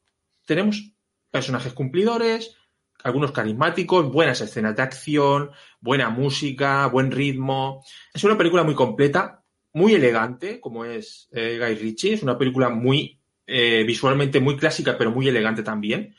tenemos 0.46 0.94
personajes 1.32 1.74
cumplidores, 1.74 2.56
algunos 3.04 3.32
carismáticos, 3.32 4.12
buenas 4.12 4.42
escenas 4.42 4.76
de 4.76 4.82
acción, 4.82 5.52
buena 5.80 6.10
música, 6.10 6.88
buen 6.88 7.12
ritmo. 7.12 7.84
Es 8.14 8.24
una 8.24 8.38
película 8.38 8.64
muy 8.64 8.74
completa, 8.74 9.44
muy 9.74 9.94
elegante, 9.94 10.60
como 10.60 10.86
es 10.86 11.28
eh, 11.32 11.58
Guy 11.60 11.76
Ritchie. 11.76 12.14
Es 12.14 12.24
una 12.24 12.38
película 12.38 12.70
muy 12.70 13.20
eh, 13.48 13.84
visualmente 13.86 14.40
muy 14.40 14.58
clásica, 14.58 14.98
pero 14.98 15.12
muy 15.12 15.28
elegante 15.28 15.62
también. 15.62 16.16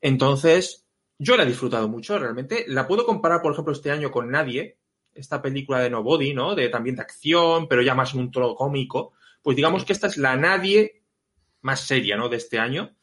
Entonces, 0.00 0.86
yo 1.18 1.36
la 1.36 1.44
he 1.44 1.46
disfrutado 1.46 1.88
mucho, 1.88 2.18
realmente. 2.18 2.64
La 2.68 2.86
puedo 2.86 3.06
comparar, 3.06 3.40
por 3.40 3.52
ejemplo, 3.52 3.72
este 3.72 3.90
año 3.90 4.10
con 4.10 4.30
Nadie, 4.30 4.78
esta 5.16 5.40
película 5.42 5.80
de 5.80 5.90
Nobody, 5.90 6.34
¿no? 6.34 6.54
De 6.54 6.68
también 6.68 6.96
de 6.96 7.02
acción, 7.02 7.68
pero 7.68 7.82
ya 7.82 7.94
más 7.94 8.14
en 8.14 8.20
un 8.20 8.30
tono 8.30 8.54
cómico. 8.54 9.12
Pues 9.42 9.56
digamos 9.56 9.84
que 9.84 9.92
esta 9.92 10.06
es 10.06 10.16
la 10.16 10.36
Nadie 10.36 11.02
más 11.62 11.80
seria, 11.80 12.16
¿no? 12.16 12.28
De 12.28 12.36
este 12.36 12.58
año 12.58 12.96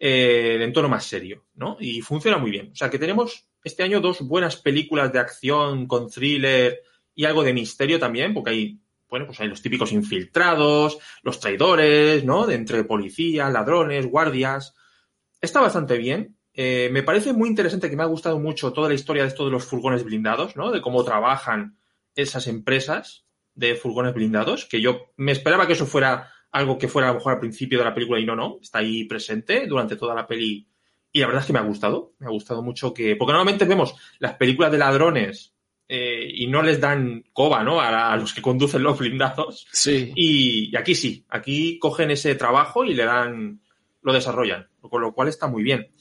eh, 0.00 0.56
de 0.58 0.64
entorno 0.64 0.88
más 0.88 1.04
serio, 1.04 1.46
¿no? 1.54 1.76
Y 1.80 2.00
funciona 2.02 2.38
muy 2.38 2.52
bien. 2.52 2.70
O 2.72 2.76
sea 2.76 2.88
que 2.88 3.00
tenemos 3.00 3.48
este 3.64 3.82
año 3.82 4.00
dos 4.00 4.20
buenas 4.20 4.56
películas 4.56 5.12
de 5.12 5.18
acción 5.18 5.88
con 5.88 6.08
thriller 6.08 6.82
y 7.16 7.24
algo 7.24 7.42
de 7.42 7.52
misterio 7.52 7.98
también, 7.98 8.32
porque 8.32 8.50
hay, 8.50 8.80
bueno, 9.08 9.26
pues 9.26 9.40
hay 9.40 9.48
los 9.48 9.60
típicos 9.60 9.90
infiltrados, 9.90 10.98
los 11.22 11.40
traidores, 11.40 12.24
¿no? 12.24 12.46
De 12.46 12.54
entre 12.54 12.84
policías, 12.84 13.52
ladrones, 13.52 14.06
guardias. 14.06 14.74
Está 15.40 15.60
bastante 15.60 15.98
bien. 15.98 16.37
Eh, 16.60 16.88
me 16.90 17.04
parece 17.04 17.32
muy 17.32 17.48
interesante 17.48 17.88
que 17.88 17.94
me 17.94 18.02
ha 18.02 18.06
gustado 18.06 18.40
mucho 18.40 18.72
toda 18.72 18.88
la 18.88 18.96
historia 18.96 19.22
de 19.22 19.28
esto 19.28 19.44
de 19.44 19.52
los 19.52 19.64
furgones 19.64 20.02
blindados, 20.02 20.56
¿no? 20.56 20.72
De 20.72 20.80
cómo 20.80 21.04
trabajan 21.04 21.78
esas 22.16 22.48
empresas 22.48 23.26
de 23.54 23.76
furgones 23.76 24.12
blindados, 24.12 24.64
que 24.64 24.80
yo 24.80 25.12
me 25.16 25.30
esperaba 25.30 25.68
que 25.68 25.74
eso 25.74 25.86
fuera 25.86 26.32
algo 26.50 26.76
que 26.76 26.88
fuera 26.88 27.10
a 27.10 27.12
lo 27.12 27.18
mejor 27.18 27.34
al 27.34 27.38
principio 27.38 27.78
de 27.78 27.84
la 27.84 27.94
película 27.94 28.18
y 28.18 28.26
no, 28.26 28.34
no, 28.34 28.58
está 28.60 28.80
ahí 28.80 29.04
presente 29.04 29.68
durante 29.68 29.94
toda 29.94 30.16
la 30.16 30.26
peli 30.26 30.66
y 31.12 31.20
la 31.20 31.26
verdad 31.26 31.42
es 31.42 31.46
que 31.46 31.52
me 31.52 31.60
ha 31.60 31.62
gustado, 31.62 32.14
me 32.18 32.26
ha 32.26 32.30
gustado 32.30 32.60
mucho 32.60 32.92
que, 32.92 33.14
porque 33.14 33.34
normalmente 33.34 33.64
vemos 33.64 33.94
las 34.18 34.34
películas 34.34 34.72
de 34.72 34.78
ladrones 34.78 35.54
eh, 35.88 36.28
y 36.28 36.48
no 36.48 36.64
les 36.64 36.80
dan 36.80 37.22
coba, 37.32 37.62
¿no? 37.62 37.80
A, 37.80 38.12
a, 38.12 38.16
los 38.16 38.34
que 38.34 38.42
conducen 38.42 38.82
los 38.82 38.98
blindados. 38.98 39.68
Sí. 39.70 40.12
Y, 40.16 40.70
y, 40.72 40.76
aquí 40.76 40.96
sí, 40.96 41.24
aquí 41.28 41.78
cogen 41.78 42.10
ese 42.10 42.34
trabajo 42.34 42.84
y 42.84 42.94
le 42.94 43.04
dan, 43.04 43.60
lo 44.02 44.12
desarrollan, 44.12 44.66
con 44.80 45.00
lo 45.00 45.14
cual 45.14 45.28
está 45.28 45.46
muy 45.46 45.62
bien. 45.62 45.92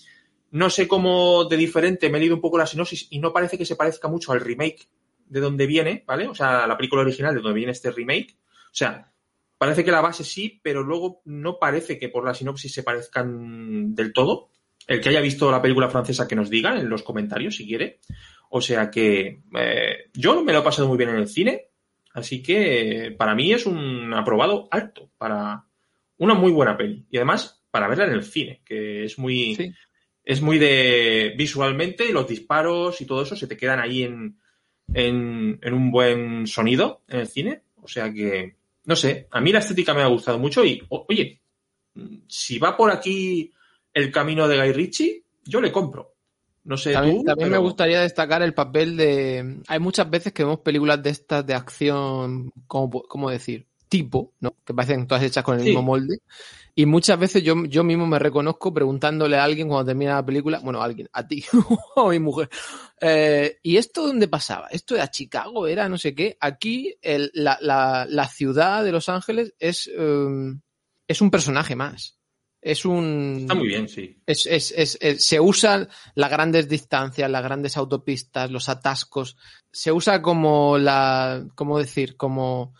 No 0.58 0.72
sé 0.72 0.88
cómo 0.88 1.46
de 1.46 1.56
diferente, 1.56 2.10
me 2.10 2.18
he 2.18 2.22
leído 2.22 2.34
un 2.34 2.42
poco 2.42 2.58
la 2.58 2.66
sinopsis 2.66 3.10
y 3.12 3.20
no 3.20 3.32
parece 3.32 3.60
que 3.60 3.66
se 3.66 3.76
parezca 3.76 4.08
mucho 4.08 4.32
al 4.32 4.42
remake 4.42 4.90
de 5.28 5.40
donde 5.40 5.68
viene, 5.68 6.04
¿vale? 6.08 6.28
O 6.28 6.34
sea, 6.34 6.66
la 6.66 6.76
película 6.76 7.04
original 7.04 7.36
de 7.36 7.42
donde 7.42 7.58
viene 7.58 7.74
este 7.74 7.92
remake. 7.92 8.36
O 8.40 8.74
sea, 8.74 9.12
parece 9.60 9.86
que 9.86 9.92
la 9.92 10.02
base 10.02 10.24
sí, 10.24 10.60
pero 10.64 10.82
luego 10.82 11.22
no 11.26 11.60
parece 11.60 12.00
que 12.00 12.10
por 12.10 12.26
la 12.26 12.34
sinopsis 12.34 12.74
se 12.74 12.82
parezcan 12.82 13.94
del 13.94 14.12
todo. 14.12 14.50
El 14.88 15.00
que 15.00 15.10
haya 15.10 15.22
visto 15.22 15.52
la 15.52 15.62
película 15.62 15.90
francesa 15.90 16.28
que 16.28 16.36
nos 16.36 16.50
diga 16.50 16.76
en 16.76 16.90
los 16.90 17.04
comentarios 17.04 17.56
si 17.56 17.68
quiere. 17.68 18.00
O 18.50 18.60
sea 18.60 18.90
que 18.90 19.42
eh, 19.56 20.10
yo 20.14 20.44
me 20.44 20.54
lo 20.54 20.60
he 20.60 20.64
pasado 20.64 20.88
muy 20.88 20.98
bien 20.98 21.12
en 21.12 21.18
el 21.18 21.28
cine, 21.28 21.68
así 22.16 22.42
que 22.42 23.14
para 23.16 23.36
mí 23.36 23.54
es 23.54 23.68
un 23.68 24.12
aprobado 24.12 24.68
alto 24.72 25.12
para 25.20 25.66
una 26.18 26.34
muy 26.34 26.52
buena 26.52 26.76
peli. 26.76 27.06
Y 27.12 27.18
además 27.18 27.64
para 27.70 27.88
verla 27.88 28.06
en 28.06 28.14
el 28.14 28.24
cine, 28.24 28.64
que 28.66 29.04
es 29.04 29.20
muy. 29.20 29.76
Es 30.30 30.42
muy 30.42 30.58
de 30.60 31.34
visualmente, 31.38 32.12
los 32.12 32.28
disparos 32.28 33.00
y 33.00 33.06
todo 33.06 33.22
eso 33.22 33.36
se 33.38 33.48
te 33.48 33.56
quedan 33.56 33.80
ahí 33.80 34.04
en, 34.04 34.38
en, 34.94 35.58
en 35.62 35.74
un 35.74 35.90
buen 35.90 36.46
sonido 36.48 37.02
en 37.08 37.22
el 37.22 37.28
cine. 37.28 37.62
O 37.82 37.88
sea 37.88 38.12
que, 38.12 38.56
no 38.84 38.96
sé, 38.98 39.28
a 39.32 39.40
mí 39.40 39.54
la 39.54 39.60
estética 39.60 39.94
me 39.94 40.02
ha 40.02 40.08
gustado 40.08 40.38
mucho 40.38 40.66
y, 40.66 40.84
o- 40.90 41.06
oye, 41.08 41.40
si 42.28 42.60
va 42.60 42.76
por 42.76 42.92
aquí 42.92 43.52
el 43.94 44.12
camino 44.12 44.48
de 44.50 44.58
Guy 44.60 44.74
Ritchie, 44.74 45.24
yo 45.46 45.62
le 45.62 45.72
compro. 45.72 46.14
No 46.66 46.76
sé 46.76 46.92
También, 46.92 47.20
tú, 47.20 47.24
también 47.24 47.50
me 47.50 47.58
gustaría 47.60 48.02
destacar 48.02 48.42
el 48.42 48.54
papel 48.54 48.98
de. 48.98 49.60
Hay 49.70 49.80
muchas 49.80 50.10
veces 50.10 50.34
que 50.34 50.44
vemos 50.44 50.60
películas 50.60 51.02
de 51.02 51.12
estas 51.12 51.46
de 51.48 51.54
acción, 51.54 52.52
¿cómo, 52.68 53.04
cómo 53.04 53.30
decir? 53.30 53.66
Tipo, 53.88 54.34
¿no? 54.42 54.54
Que 54.66 54.74
parecen 54.74 55.08
todas 55.08 55.24
hechas 55.24 55.46
con 55.46 55.56
el 55.56 55.62
Sí. 55.62 55.68
mismo 55.70 55.82
molde. 55.84 56.20
Y 56.80 56.86
muchas 56.86 57.18
veces 57.18 57.42
yo, 57.42 57.56
yo 57.66 57.84
mismo 57.84 58.06
me 58.06 58.20
reconozco 58.20 58.72
preguntándole 58.72 59.36
a 59.36 59.44
alguien 59.44 59.68
cuando 59.68 59.88
termina 59.88 60.14
la 60.14 60.24
película, 60.26 60.60
bueno, 60.60 60.80
a 60.80 60.86
alguien, 60.86 61.10
a 61.12 61.28
ti 61.28 61.44
o 61.96 62.08
a 62.08 62.12
mi 62.12 62.20
mujer, 62.20 62.50
eh, 63.02 63.58
¿y 63.64 63.78
esto 63.78 64.06
dónde 64.06 64.28
pasaba? 64.28 64.68
¿Esto 64.68 64.94
era 64.94 65.10
Chicago? 65.10 65.66
¿Era 65.66 65.90
no 65.90 65.98
sé 65.98 66.14
qué? 66.14 66.38
Aquí 66.40 66.96
el- 67.02 67.32
la, 67.34 67.58
la- 67.62 68.06
la 68.08 68.28
ciudad 68.28 68.84
de 68.84 68.92
Los 68.92 69.10
Ángeles 69.10 69.56
es, 69.58 69.90
eh, 69.92 70.54
es 71.08 71.20
un 71.22 71.32
personaje 71.32 71.76
más. 71.76 72.14
Es 72.62 72.86
un. 72.86 73.38
Está 73.42 73.56
muy 73.56 73.68
bien, 73.70 73.88
sí. 73.88 74.16
Es, 74.28 74.46
es- 74.46 74.72
es- 74.78 74.98
es- 75.02 75.26
se 75.26 75.40
usan 75.40 75.88
las 76.14 76.30
grandes 76.30 76.70
distancias, 76.70 77.30
las 77.32 77.44
grandes 77.44 77.76
autopistas, 77.78 78.52
los 78.52 78.70
atascos. 78.70 79.36
Se 79.72 79.92
usa 79.92 80.22
como 80.22 80.78
la, 80.78 81.44
¿cómo 81.56 81.80
decir? 81.80 82.18
Como 82.18 82.74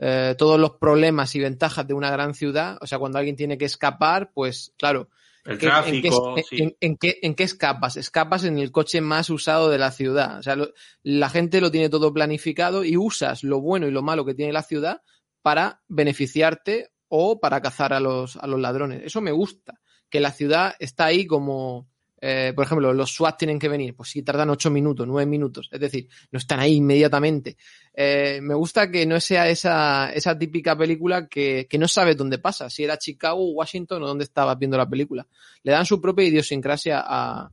eh, 0.00 0.34
todos 0.38 0.58
los 0.58 0.72
problemas 0.72 1.34
y 1.36 1.40
ventajas 1.40 1.86
de 1.86 1.94
una 1.94 2.10
gran 2.10 2.34
ciudad. 2.34 2.78
O 2.80 2.86
sea, 2.86 2.98
cuando 2.98 3.18
alguien 3.18 3.36
tiene 3.36 3.58
que 3.58 3.66
escapar, 3.66 4.32
pues 4.32 4.72
claro. 4.78 5.08
El 5.44 5.56
¿qué- 5.58 5.66
en, 5.66 5.70
qué, 6.02 6.10
tráfico, 6.10 6.38
en- 6.38 6.44
sí. 6.44 6.62
en- 6.62 6.76
en 6.80 6.96
qué, 6.96 7.18
en 7.22 7.34
qué 7.34 7.44
escapas? 7.44 7.96
Escapas 7.96 8.44
en 8.44 8.58
el 8.58 8.72
coche 8.72 9.00
más 9.00 9.30
usado 9.30 9.70
de 9.70 9.78
la 9.78 9.90
ciudad. 9.90 10.38
O 10.38 10.42
sea, 10.42 10.56
lo- 10.56 10.72
la 11.02 11.30
gente 11.30 11.60
lo 11.60 11.70
tiene 11.70 11.88
todo 11.88 12.12
planificado 12.12 12.84
y 12.84 12.96
usas 12.96 13.42
lo 13.44 13.60
bueno 13.60 13.86
y 13.86 13.90
lo 13.90 14.02
malo 14.02 14.24
que 14.24 14.34
tiene 14.34 14.52
la 14.52 14.62
ciudad 14.62 15.02
para 15.42 15.80
beneficiarte 15.88 16.90
o 17.08 17.40
para 17.40 17.60
cazar 17.60 17.92
a 17.92 18.00
los, 18.00 18.36
a 18.36 18.46
los 18.46 18.60
ladrones. 18.60 19.02
Eso 19.04 19.20
me 19.20 19.32
gusta, 19.32 19.80
que 20.10 20.20
la 20.20 20.30
ciudad 20.32 20.74
está 20.78 21.06
ahí 21.06 21.26
como, 21.26 21.88
eh, 22.20 22.52
por 22.54 22.66
ejemplo, 22.66 22.92
los 22.92 23.14
SWAT 23.14 23.38
tienen 23.38 23.58
que 23.58 23.68
venir, 23.68 23.94
pues 23.94 24.10
sí, 24.10 24.22
tardan 24.22 24.50
ocho 24.50 24.70
minutos, 24.70 25.06
nueve 25.06 25.28
minutos, 25.28 25.68
es 25.72 25.80
decir, 25.80 26.08
no 26.30 26.38
están 26.38 26.60
ahí 26.60 26.74
inmediatamente. 26.74 27.56
Eh, 27.94 28.40
me 28.42 28.54
gusta 28.54 28.90
que 28.90 29.06
no 29.06 29.18
sea 29.20 29.48
esa, 29.48 30.12
típica 30.38 30.76
película 30.76 31.28
que, 31.28 31.66
no 31.78 31.88
sabes 31.88 32.16
dónde 32.16 32.38
pasa, 32.38 32.68
si 32.68 32.84
era 32.84 32.98
Chicago, 32.98 33.50
Washington 33.52 34.02
o 34.02 34.06
dónde 34.06 34.24
estabas 34.24 34.58
viendo 34.58 34.76
la 34.76 34.88
película. 34.88 35.26
Le 35.62 35.72
dan 35.72 35.86
su 35.86 36.00
propia 36.00 36.26
idiosincrasia 36.26 37.02
a, 37.04 37.50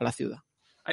la 0.00 0.12
ciudad. 0.12 0.38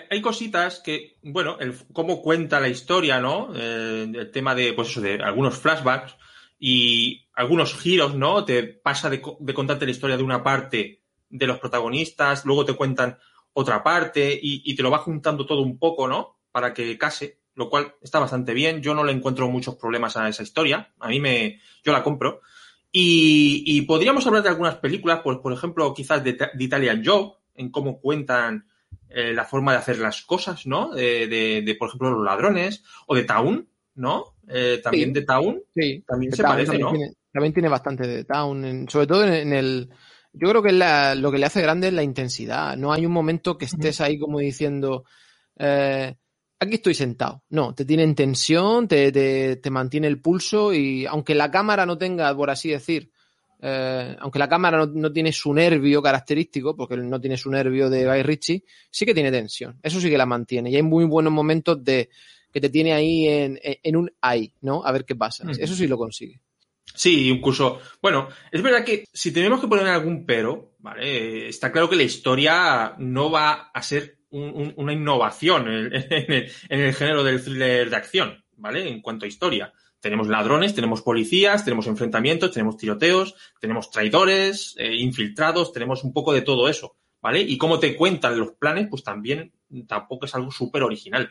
Hay, 0.10 0.22
cositas 0.22 0.80
que, 0.80 1.18
bueno, 1.24 1.58
cómo 1.94 2.22
cuenta 2.22 2.60
la 2.60 2.68
historia, 2.68 3.22
¿no? 3.22 3.52
Eh, 3.56 4.12
el 4.14 4.32
tema 4.32 4.54
de, 4.54 4.74
pues 4.74 4.90
eso, 4.90 5.02
de 5.02 5.16
algunos 5.24 5.58
flashbacks 5.58 6.18
y 6.60 7.26
algunos 7.34 7.74
giros, 7.74 8.14
¿no? 8.14 8.44
Te 8.44 8.64
pasa 8.64 9.10
de, 9.10 9.24
de 9.40 9.54
contarte 9.54 9.86
la 9.86 9.92
historia 9.92 10.18
de 10.18 10.24
una 10.24 10.44
parte 10.44 11.07
de 11.30 11.48
los 11.48 11.60
protagonistas, 11.60 12.46
luego 12.46 12.66
te 12.66 12.74
cuentan 12.74 13.18
otra 13.54 13.84
parte 13.84 14.34
y, 14.34 14.62
y 14.66 14.76
te 14.76 14.84
lo 14.84 14.92
va 14.92 15.00
juntando 15.00 15.46
todo 15.46 15.62
un 15.62 15.78
poco, 15.80 16.08
¿no? 16.08 16.38
Para 16.52 16.74
que 16.74 16.98
case, 16.98 17.40
lo 17.56 17.70
cual 17.70 17.96
está 18.02 18.20
bastante 18.20 18.54
bien. 18.54 18.82
Yo 18.82 18.94
no 18.94 19.04
le 19.04 19.12
encuentro 19.12 19.50
muchos 19.50 19.76
problemas 19.76 20.16
a 20.18 20.30
esa 20.30 20.44
historia. 20.44 20.94
A 21.00 21.08
mí 21.10 21.20
me, 21.20 21.60
yo 21.84 21.92
la 21.92 22.04
compro. 22.04 22.42
Y, 22.92 23.64
y 23.66 23.82
podríamos 23.82 24.26
hablar 24.28 24.44
de 24.44 24.50
algunas 24.50 24.76
películas, 24.76 25.22
pues, 25.24 25.38
por 25.40 25.52
ejemplo, 25.54 25.94
quizás 25.94 26.24
de, 26.24 26.34
de 26.34 26.64
Italian 26.64 27.04
Job, 27.06 27.36
en 27.56 27.70
cómo 27.72 28.00
cuentan 28.00 28.68
eh, 29.10 29.34
la 29.34 29.44
forma 29.46 29.72
de 29.74 29.80
hacer 29.80 30.00
las 30.00 30.22
cosas, 30.22 30.66
¿no? 30.66 30.94
De, 30.94 31.28
de, 31.28 31.62
de, 31.64 31.76
por 31.76 31.90
ejemplo, 31.90 32.12
los 32.12 32.24
ladrones, 32.24 32.84
o 33.08 33.16
de 33.16 33.24
Town, 33.24 33.68
¿no? 33.96 34.36
Eh, 34.48 34.80
también 34.84 35.10
Sí. 35.10 35.14
de 35.14 35.22
Town, 35.26 35.62
Sí, 35.76 36.04
también 36.08 36.32
The 36.32 36.38
se 36.38 36.44
Town 36.44 36.52
parece, 36.54 36.72
también 36.72 36.86
¿no? 36.86 36.92
Tiene, 36.92 37.14
también 37.34 37.54
tiene 37.54 37.70
bastante 37.70 38.08
de 38.08 38.24
Town, 38.24 38.66
en- 38.66 38.90
sobre 38.90 39.08
todo 39.08 39.24
en, 39.26 39.34
en 39.34 39.54
el... 39.54 39.90
Yo 40.40 40.50
creo 40.50 40.62
que 40.64 40.72
la- 40.72 41.16
lo 41.16 41.32
que 41.32 41.38
le 41.38 41.46
hace 41.46 41.62
grande 41.62 41.88
es 41.88 41.94
la 41.94 42.04
intensidad. 42.04 42.76
No 42.78 42.94
hay 42.94 43.06
un 43.06 43.12
momento 43.12 43.58
que 43.58 43.66
estés 43.66 44.02
ahí 44.02 44.18
como 44.20 44.40
diciendo, 44.40 45.04
eh, 45.58 46.16
aquí 46.60 46.76
estoy 46.76 46.94
sentado. 46.94 47.44
No, 47.50 47.74
te 47.74 47.86
tiene 47.86 48.04
en 48.04 48.16
tensión, 48.16 48.88
te, 48.88 49.12
te, 49.12 49.56
te 49.58 49.70
mantiene 49.70 50.08
el 50.08 50.22
pulso 50.22 50.74
y 50.74 51.06
aunque 51.06 51.36
la 51.36 51.50
cámara 51.52 51.86
no 51.86 51.98
tenga, 51.98 52.36
por 52.36 52.50
así 52.50 52.70
decir, 52.70 53.12
eh, 53.62 54.16
aunque 54.20 54.38
la 54.40 54.48
cámara 54.48 54.78
no, 54.78 54.86
no 54.88 55.12
tiene 55.12 55.32
su 55.32 55.54
nervio 55.54 56.02
característico, 56.02 56.76
porque 56.76 56.98
no 56.98 57.20
tiene 57.20 57.38
su 57.38 57.50
nervio 57.50 57.90
de 57.90 58.06
Guy 58.06 58.22
Ritchie, 58.24 58.64
sí 58.92 59.06
que 59.06 59.14
tiene 59.16 59.32
tensión. 59.32 59.80
Eso 59.82 60.00
sí 60.00 60.10
que 60.10 60.18
la 60.18 60.26
mantiene. 60.28 60.70
Y 60.70 60.76
hay 60.76 60.84
muy 60.84 61.06
buenos 61.06 61.34
momentos 61.34 61.84
de 61.84 62.10
que 62.52 62.62
te 62.62 62.70
tiene 62.70 62.94
ahí 62.94 63.28
en, 63.28 63.60
en- 63.64 63.78
en 63.84 63.96
un 63.96 64.12
ahí, 64.22 64.54
¿no? 64.62 64.84
A 64.86 64.92
ver 64.92 65.06
qué 65.06 65.16
pasa. 65.16 65.44
Eso 65.60 65.74
sí 65.76 65.88
lo 65.88 65.98
consigue. 65.98 66.40
Sí, 66.98 67.30
incluso, 67.30 67.80
bueno, 68.02 68.28
es 68.52 68.62
verdad 68.64 68.84
que 68.84 69.06
si 69.14 69.32
tenemos 69.32 69.62
que 69.62 69.68
poner 69.68 69.88
algún 69.88 70.26
pero, 70.26 70.74
¿vale? 70.80 71.48
Está 71.48 71.72
claro 71.72 71.88
que 71.90 71.96
la 71.96 72.04
historia 72.04 72.96
no 72.98 73.30
va 73.30 73.70
a 73.74 73.82
ser 73.84 74.18
un- 74.32 74.50
un- 74.56 74.74
una 74.78 74.94
innovación 74.94 75.68
en, 75.68 75.94
en 76.12 76.32
el, 76.34 76.52
en 76.70 76.80
el 76.80 76.94
género 76.96 77.24
del 77.24 77.44
thriller 77.44 77.90
de 77.92 77.96
acción, 77.96 78.44
¿vale? 78.56 78.90
En 78.90 79.02
cuanto 79.02 79.26
a 79.26 79.28
historia. 79.28 79.72
Tenemos 80.00 80.28
ladrones, 80.28 80.74
tenemos 80.74 81.02
policías, 81.04 81.64
tenemos 81.64 81.86
enfrentamientos, 81.88 82.52
tenemos 82.52 82.78
tiroteos, 82.78 83.36
tenemos 83.62 83.92
traidores, 83.92 84.76
eh, 84.80 84.96
infiltrados, 84.96 85.72
tenemos 85.74 86.04
un 86.04 86.14
poco 86.14 86.34
de 86.34 86.42
todo 86.42 86.68
eso, 86.68 86.96
¿vale? 87.22 87.42
Y 87.42 87.58
cómo 87.60 87.78
te 87.80 87.96
cuentan 87.96 88.40
los 88.40 88.54
planes, 88.54 88.88
pues 88.90 89.04
también 89.04 89.54
tampoco 89.88 90.26
es 90.26 90.34
algo 90.36 90.50
súper 90.52 90.82
original. 90.84 91.30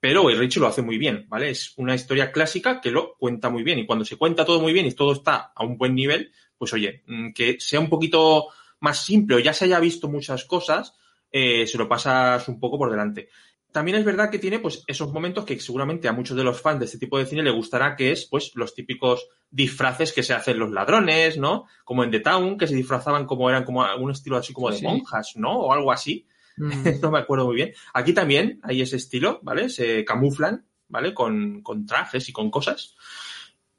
Pero 0.00 0.30
el 0.30 0.38
Richie 0.38 0.60
lo 0.60 0.68
hace 0.68 0.82
muy 0.82 0.96
bien, 0.96 1.26
¿vale? 1.28 1.50
Es 1.50 1.72
una 1.76 1.94
historia 1.94 2.30
clásica 2.30 2.80
que 2.80 2.90
lo 2.90 3.16
cuenta 3.18 3.50
muy 3.50 3.62
bien. 3.64 3.78
Y 3.80 3.86
cuando 3.86 4.04
se 4.04 4.16
cuenta 4.16 4.44
todo 4.44 4.60
muy 4.60 4.72
bien 4.72 4.86
y 4.86 4.92
todo 4.92 5.12
está 5.12 5.52
a 5.54 5.64
un 5.64 5.76
buen 5.76 5.94
nivel, 5.94 6.32
pues 6.56 6.72
oye, 6.72 7.02
mm, 7.06 7.32
que 7.32 7.56
sea 7.60 7.80
un 7.80 7.88
poquito 7.88 8.46
más 8.80 9.04
simple 9.04 9.36
o 9.36 9.38
ya 9.40 9.52
se 9.52 9.64
haya 9.64 9.80
visto 9.80 10.08
muchas 10.08 10.44
cosas, 10.44 10.94
eh, 11.32 11.66
se 11.66 11.78
lo 11.78 11.88
pasas 11.88 12.46
un 12.48 12.60
poco 12.60 12.78
por 12.78 12.90
delante. 12.90 13.28
También 13.72 13.98
es 13.98 14.04
verdad 14.04 14.30
que 14.30 14.38
tiene 14.38 14.60
pues 14.60 14.82
esos 14.86 15.12
momentos 15.12 15.44
que 15.44 15.58
seguramente 15.60 16.08
a 16.08 16.12
muchos 16.12 16.36
de 16.36 16.44
los 16.44 16.60
fans 16.60 16.78
de 16.78 16.86
este 16.86 16.96
tipo 16.98 17.18
de 17.18 17.26
cine 17.26 17.42
le 17.42 17.50
gustará, 17.50 17.96
que 17.96 18.12
es 18.12 18.24
pues 18.24 18.52
los 18.54 18.74
típicos 18.74 19.28
disfraces 19.50 20.12
que 20.12 20.22
se 20.22 20.32
hacen 20.32 20.58
los 20.58 20.70
ladrones, 20.70 21.36
¿no? 21.36 21.66
Como 21.84 22.02
en 22.02 22.10
The 22.10 22.20
Town, 22.20 22.56
que 22.56 22.66
se 22.66 22.74
disfrazaban 22.74 23.26
como 23.26 23.50
eran 23.50 23.64
como 23.64 23.84
un 23.98 24.10
estilo 24.10 24.36
así 24.36 24.52
como 24.54 24.70
de 24.70 24.78
Sí. 24.78 24.84
monjas, 24.84 25.32
¿no? 25.36 25.58
O 25.58 25.72
algo 25.72 25.92
así. 25.92 26.26
no 27.02 27.10
me 27.10 27.18
acuerdo 27.18 27.46
muy 27.46 27.56
bien. 27.56 27.72
Aquí 27.94 28.12
también 28.12 28.60
hay 28.62 28.82
ese 28.82 28.96
estilo, 28.96 29.40
¿vale? 29.42 29.68
Se 29.68 30.04
camuflan, 30.04 30.66
¿vale? 30.88 31.14
Con, 31.14 31.62
con 31.62 31.86
trajes 31.86 32.28
y 32.28 32.32
con 32.32 32.50
cosas. 32.50 32.96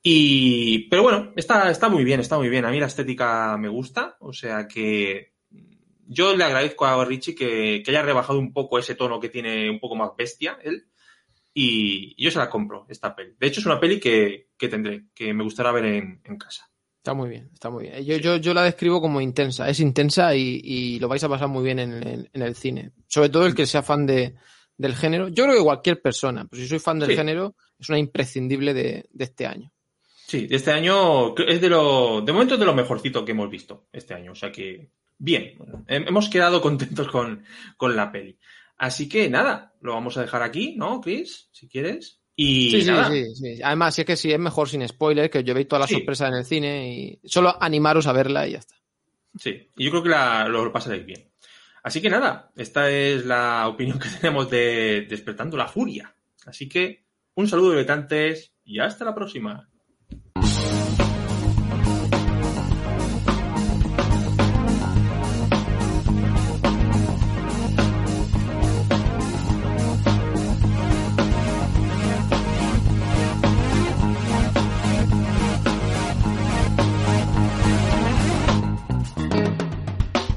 Y, 0.01 0.89
pero 0.89 1.03
bueno, 1.03 1.33
está, 1.35 1.69
está 1.69 1.89
muy 1.89 2.03
bien, 2.03 2.19
está 2.19 2.37
muy 2.37 2.49
bien. 2.49 2.65
A 2.65 2.71
mí 2.71 2.79
la 2.79 2.87
estética 2.87 3.57
me 3.57 3.67
gusta, 3.67 4.17
o 4.19 4.31
sea 4.31 4.67
que 4.67 5.33
yo 6.07 6.35
le 6.35 6.43
agradezco 6.43 6.85
a 6.85 7.05
Richie 7.05 7.35
que, 7.35 7.83
que 7.83 7.91
haya 7.91 8.01
rebajado 8.01 8.39
un 8.39 8.51
poco 8.51 8.79
ese 8.79 8.95
tono 8.95 9.19
que 9.19 9.29
tiene 9.29 9.69
un 9.69 9.79
poco 9.79 9.95
más 9.95 10.11
bestia 10.17 10.57
él. 10.63 10.87
Y 11.53 12.15
yo 12.23 12.31
se 12.31 12.39
la 12.39 12.49
compro, 12.49 12.85
esta 12.89 13.15
peli. 13.15 13.35
De 13.37 13.47
hecho, 13.47 13.59
es 13.59 13.65
una 13.65 13.79
peli 13.79 13.99
que, 13.99 14.49
que 14.57 14.69
tendré, 14.69 15.07
que 15.13 15.33
me 15.33 15.43
gustará 15.43 15.71
ver 15.71 15.85
en, 15.85 16.21
en 16.23 16.37
casa. 16.37 16.68
Está 16.99 17.13
muy 17.13 17.29
bien, 17.29 17.49
está 17.53 17.69
muy 17.69 17.83
bien. 17.85 18.03
Yo, 18.05 18.17
yo, 18.17 18.35
yo 18.37 18.53
la 18.53 18.63
describo 18.63 18.99
como 19.01 19.21
intensa. 19.21 19.69
Es 19.69 19.79
intensa 19.79 20.35
y, 20.35 20.59
y 20.63 20.99
lo 20.99 21.07
vais 21.07 21.23
a 21.23 21.29
pasar 21.29 21.47
muy 21.47 21.63
bien 21.63 21.79
en, 21.79 21.93
el- 21.93 22.29
en 22.33 22.41
el 22.41 22.55
cine. 22.55 22.91
Sobre 23.07 23.29
todo 23.29 23.45
el 23.45 23.55
que 23.55 23.65
sea 23.65 23.81
fan 23.81 24.05
de, 24.05 24.35
del 24.77 24.95
género. 24.95 25.29
Yo 25.29 25.45
creo 25.45 25.57
que 25.57 25.63
cualquier 25.63 26.01
persona, 26.01 26.45
pero 26.49 26.61
si 26.61 26.67
soy 26.67 26.79
fan 26.79 26.99
del 26.99 27.09
Sí. 27.11 27.15
género, 27.15 27.55
es 27.79 27.87
una 27.89 27.97
imprescindible 27.99 28.73
de, 28.73 29.05
de 29.11 29.23
este 29.23 29.47
año. 29.47 29.71
Sí, 30.27 30.45
de 30.45 30.57
este 30.57 30.71
año 30.71 31.35
es 31.37 31.59
de 31.61 31.69
lo, 31.69 32.21
de 32.21 32.33
momento 32.33 32.53
es 32.55 32.59
de 32.59 32.65
lo 32.65 32.75
mejorcito 32.75 33.23
que 33.25 33.31
hemos 33.31 33.49
visto 33.49 33.87
este 33.93 34.13
año. 34.13 34.33
O 34.33 34.35
sea 34.35 34.51
que, 34.51 34.91
bien, 35.17 35.57
Hem- 35.87 36.07
hemos 36.07 36.27
quedado 36.29 36.61
contentos 36.61 37.07
con, 37.07 37.43
con 37.77 37.95
la 37.95 38.11
peli. 38.11 38.37
Así 38.77 39.07
que 39.09 39.29
nada, 39.29 39.73
lo 39.81 39.93
vamos 39.93 40.17
a 40.17 40.21
dejar 40.21 40.43
aquí, 40.43 40.75
¿no, 40.77 40.99
Chris? 41.01 41.47
Si 41.53 41.67
quieres. 41.69 42.18
Y 42.41 42.71
Sí, 42.71 42.81
sí, 42.83 42.87
nada, 42.87 43.09
sí, 43.11 43.35
sí. 43.35 43.59
Además, 43.61 43.93
si 43.95 44.01
es 44.01 44.07
que 44.07 44.15
sí, 44.15 44.31
es 44.31 44.39
mejor 44.39 44.69
sin 44.69 44.87
spoilers, 44.87 45.29
que 45.29 45.39
os 45.39 45.43
llevéis 45.43 45.67
todas 45.67 45.81
las 45.81 45.89
Sí. 45.89 45.95
sorpresas 45.97 46.29
en 46.29 46.35
el 46.35 46.45
cine 46.45 46.93
y 46.93 47.19
solo 47.27 47.53
animaros 47.61 48.07
a 48.07 48.13
verla 48.13 48.47
y 48.47 48.51
ya 48.53 48.59
está. 48.59 48.75
Sí, 49.37 49.67
y 49.75 49.83
yo 49.83 49.91
creo 49.91 50.03
que 50.03 50.09
la- 50.09 50.47
lo 50.47 50.71
pasaréis 50.71 51.05
bien. 51.05 51.29
Así 51.83 51.99
que 52.01 52.09
nada, 52.09 52.49
esta 52.55 52.89
es 52.89 53.25
la 53.25 53.67
opinión 53.67 53.99
que 53.99 54.07
tenemos 54.21 54.49
de 54.49 55.05
Despertando 55.09 55.57
la 55.57 55.67
Furia. 55.67 56.15
Así 56.45 56.69
que 56.69 57.03
un 57.35 57.49
saludo, 57.49 57.71
diletantes, 57.71 58.53
y 58.63 58.79
hasta 58.79 59.03
la 59.03 59.13
próxima. 59.15 59.67